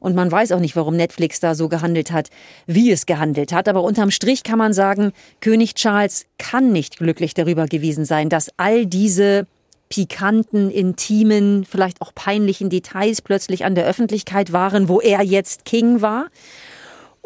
Und 0.00 0.14
man 0.14 0.32
weiß 0.32 0.52
auch 0.52 0.60
nicht, 0.60 0.74
warum 0.74 0.96
Netflix 0.96 1.38
da 1.38 1.54
so 1.54 1.68
gehandelt 1.68 2.12
hat, 2.12 2.30
wie 2.66 2.90
es 2.90 3.04
gehandelt 3.04 3.52
hat. 3.52 3.68
Aber 3.68 3.82
unterm 3.82 4.10
Strich 4.10 4.42
kann 4.42 4.58
man 4.58 4.72
sagen, 4.72 5.12
König 5.42 5.74
Charles 5.74 6.24
kann 6.38 6.72
nicht 6.72 6.96
glücklich 6.96 7.34
darüber 7.34 7.66
gewesen 7.66 8.06
sein, 8.06 8.30
dass 8.30 8.48
all 8.56 8.86
diese 8.86 9.46
pikanten, 9.88 10.70
intimen, 10.70 11.64
vielleicht 11.64 12.00
auch 12.00 12.14
peinlichen 12.14 12.70
Details 12.70 13.22
plötzlich 13.22 13.64
an 13.64 13.74
der 13.74 13.86
Öffentlichkeit 13.86 14.52
waren, 14.52 14.88
wo 14.88 15.00
er 15.00 15.22
jetzt 15.22 15.64
King 15.64 16.02
war. 16.02 16.26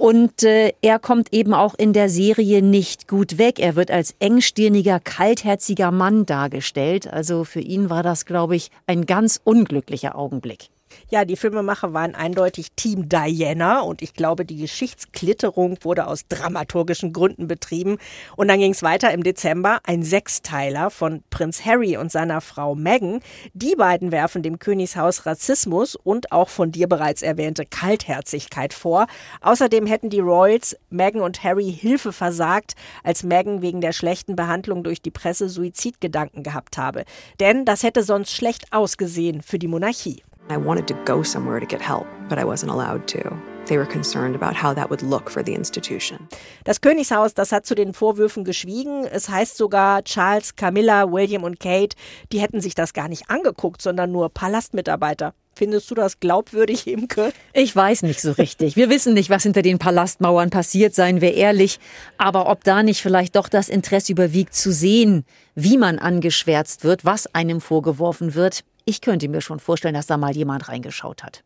Und 0.00 0.44
äh, 0.44 0.72
er 0.80 0.98
kommt 0.98 1.30
eben 1.32 1.52
auch 1.52 1.74
in 1.74 1.92
der 1.92 2.08
Serie 2.08 2.62
nicht 2.62 3.06
gut 3.06 3.36
weg. 3.36 3.58
Er 3.58 3.76
wird 3.76 3.90
als 3.90 4.14
engstirniger, 4.18 4.98
kaltherziger 4.98 5.90
Mann 5.90 6.24
dargestellt. 6.24 7.06
Also 7.06 7.44
für 7.44 7.60
ihn 7.60 7.90
war 7.90 8.02
das, 8.02 8.24
glaube 8.24 8.56
ich, 8.56 8.70
ein 8.86 9.04
ganz 9.04 9.38
unglücklicher 9.44 10.16
Augenblick. 10.16 10.70
Ja, 11.12 11.24
die 11.24 11.34
Filmemacher 11.34 11.92
waren 11.92 12.14
eindeutig 12.14 12.68
Team 12.76 13.08
Diana 13.08 13.80
und 13.80 14.00
ich 14.00 14.14
glaube, 14.14 14.44
die 14.44 14.58
Geschichtsklitterung 14.58 15.76
wurde 15.82 16.06
aus 16.06 16.28
dramaturgischen 16.28 17.12
Gründen 17.12 17.48
betrieben. 17.48 17.98
Und 18.36 18.46
dann 18.46 18.60
ging 18.60 18.70
es 18.70 18.84
weiter 18.84 19.12
im 19.12 19.24
Dezember, 19.24 19.80
ein 19.82 20.04
Sechsteiler 20.04 20.88
von 20.88 21.24
Prinz 21.30 21.64
Harry 21.64 21.96
und 21.96 22.12
seiner 22.12 22.40
Frau 22.40 22.76
Meghan. 22.76 23.22
Die 23.54 23.74
beiden 23.74 24.12
werfen 24.12 24.44
dem 24.44 24.60
Königshaus 24.60 25.26
Rassismus 25.26 25.96
und 25.96 26.30
auch 26.30 26.48
von 26.48 26.70
dir 26.70 26.88
bereits 26.88 27.22
erwähnte 27.22 27.66
Kaltherzigkeit 27.66 28.72
vor. 28.72 29.08
Außerdem 29.40 29.86
hätten 29.86 30.10
die 30.10 30.20
Royals 30.20 30.76
Meghan 30.90 31.22
und 31.22 31.42
Harry 31.42 31.72
Hilfe 31.72 32.12
versagt, 32.12 32.74
als 33.02 33.24
Meghan 33.24 33.62
wegen 33.62 33.80
der 33.80 33.92
schlechten 33.92 34.36
Behandlung 34.36 34.84
durch 34.84 35.02
die 35.02 35.10
Presse 35.10 35.48
Suizidgedanken 35.48 36.44
gehabt 36.44 36.78
habe. 36.78 37.02
Denn 37.40 37.64
das 37.64 37.82
hätte 37.82 38.04
sonst 38.04 38.30
schlecht 38.30 38.72
ausgesehen 38.72 39.42
für 39.42 39.58
die 39.58 39.66
Monarchie. 39.66 40.22
I 40.48 40.56
wanted 40.56 40.86
to 40.88 40.94
go 41.04 41.22
somewhere 41.22 41.60
to 41.60 41.66
get 41.66 41.80
help, 41.80 42.06
but 42.28 42.38
I 42.38 42.44
wasn't 42.44 42.70
allowed 42.70 43.06
to. 43.08 43.20
They 43.66 43.76
were 43.76 43.86
concerned 43.86 44.34
about 44.34 44.56
how 44.56 44.74
that 44.74 44.90
would 44.90 45.02
look 45.02 45.30
for 45.30 45.44
the 45.44 45.54
institution. 45.54 46.28
Das 46.64 46.80
Königshaus, 46.80 47.34
das 47.34 47.52
hat 47.52 47.66
zu 47.66 47.74
den 47.74 47.94
Vorwürfen 47.94 48.44
geschwiegen. 48.44 49.04
Es 49.04 49.28
heißt 49.28 49.56
sogar, 49.56 50.02
Charles, 50.02 50.56
Camilla, 50.56 51.12
William 51.12 51.44
und 51.44 51.60
Kate, 51.60 51.96
die 52.32 52.40
hätten 52.40 52.60
sich 52.60 52.74
das 52.74 52.94
gar 52.94 53.08
nicht 53.08 53.30
angeguckt, 53.30 53.80
sondern 53.80 54.10
nur 54.10 54.28
Palastmitarbeiter. 54.28 55.34
Findest 55.54 55.90
du 55.90 55.94
das 55.94 56.20
glaubwürdig, 56.20 56.86
Imke? 56.86 57.32
Ich 57.52 57.76
weiß 57.76 58.02
nicht 58.02 58.20
so 58.20 58.32
richtig. 58.32 58.76
Wir 58.76 58.88
wissen 58.88 59.14
nicht, 59.14 59.30
was 59.30 59.42
hinter 59.42 59.62
den 59.62 59.78
Palastmauern 59.78 60.50
passiert, 60.50 60.94
seien 60.94 61.20
wir 61.20 61.34
ehrlich. 61.34 61.78
Aber 62.18 62.48
ob 62.48 62.64
da 62.64 62.82
nicht 62.82 63.02
vielleicht 63.02 63.36
doch 63.36 63.48
das 63.48 63.68
Interesse 63.68 64.12
überwiegt, 64.12 64.54
zu 64.54 64.72
sehen, 64.72 65.24
wie 65.54 65.76
man 65.76 65.98
angeschwärzt 65.98 66.82
wird, 66.82 67.04
was 67.04 67.32
einem 67.34 67.60
vorgeworfen 67.60 68.34
wird, 68.34 68.64
ich 68.90 69.00
könnte 69.00 69.28
mir 69.28 69.40
schon 69.40 69.60
vorstellen, 69.60 69.94
dass 69.94 70.06
da 70.06 70.16
mal 70.16 70.36
jemand 70.36 70.68
reingeschaut 70.68 71.22
hat. 71.22 71.44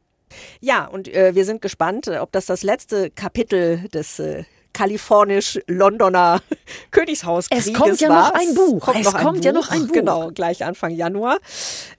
Ja, 0.61 0.87
und 0.87 1.07
äh, 1.09 1.35
wir 1.35 1.45
sind 1.45 1.61
gespannt, 1.63 2.09
ob 2.09 2.33
das 2.33 2.47
das 2.47 2.63
letzte 2.63 3.11
Kapitel 3.11 3.87
des 3.91 4.19
äh, 4.19 4.45
kalifornisch-Londoner 4.73 6.41
Königshauskrieges 6.91 7.67
Es 7.69 7.75
kommt 7.75 8.01
ja 8.01 8.09
war. 8.09 8.31
noch 8.31 8.41
ein 8.41 8.55
Buch. 8.55 8.81
Kommt 8.81 8.99
es 8.99 9.05
noch 9.13 9.21
kommt 9.21 9.39
Buch. 9.39 9.45
ja 9.45 9.53
noch 9.53 9.71
ein 9.71 9.87
Buch. 9.87 9.93
Genau, 9.93 10.31
gleich 10.33 10.65
Anfang 10.65 10.91
Januar. 10.91 11.39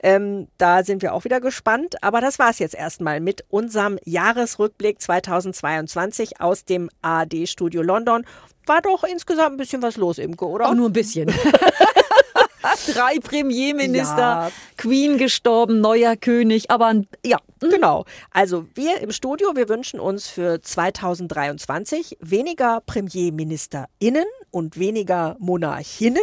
Ähm, 0.02 0.48
da 0.58 0.84
sind 0.84 1.04
wir 1.04 1.14
auch 1.14 1.24
wieder 1.24 1.40
gespannt. 1.40 1.96
Aber 2.04 2.20
das 2.20 2.40
war 2.40 2.50
es 2.50 2.60
jetzt 2.60 2.76
erstmal 2.76 3.22
mit 3.22 3.46
unserem 3.50 3.98
Jahresrückblick 4.04 5.00
2022 5.00 6.42
aus 6.42 6.66
dem 6.66 6.90
ARD-Studio 7.04 7.84
London. 7.84 8.26
War 8.66 8.82
doch 8.82 9.04
insgesamt 9.04 9.52
ein 9.54 9.58
bisschen 9.58 9.84
was 9.84 9.96
los, 9.96 10.18
Imke, 10.18 10.46
oder? 10.48 10.68
Auch 10.68 10.74
nur 10.74 10.90
ein 10.90 10.94
bisschen. 10.94 11.32
Drei 12.94 13.20
Premierminister, 13.20 14.18
Ja. 14.18 14.52
Queen 14.78 15.18
gestorben, 15.18 15.82
neuer 15.82 16.16
König, 16.16 16.72
aber 16.72 16.94
ja. 17.26 17.38
Genau. 17.60 18.06
Also 18.32 18.66
wir 18.76 19.02
im 19.02 19.12
Studio, 19.12 19.56
wir 19.56 19.70
wünschen 19.70 20.00
uns 20.00 20.28
für 20.28 20.62
2023 20.62 22.18
weniger 22.20 22.82
PremierministerInnen 22.86 24.26
und 24.52 24.78
weniger 24.78 25.36
Monarchinnen. 25.40 26.22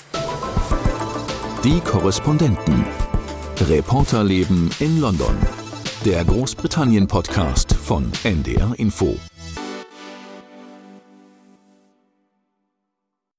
Die 1.62 1.80
Korrespondenten. 1.80 2.84
Reporterleben 3.68 4.68
in 4.80 5.00
London. 5.00 5.36
Der 6.04 6.24
Großbritannien-Podcast 6.24 7.74
von 7.74 8.10
NDR 8.24 8.74
Info. 8.76 9.16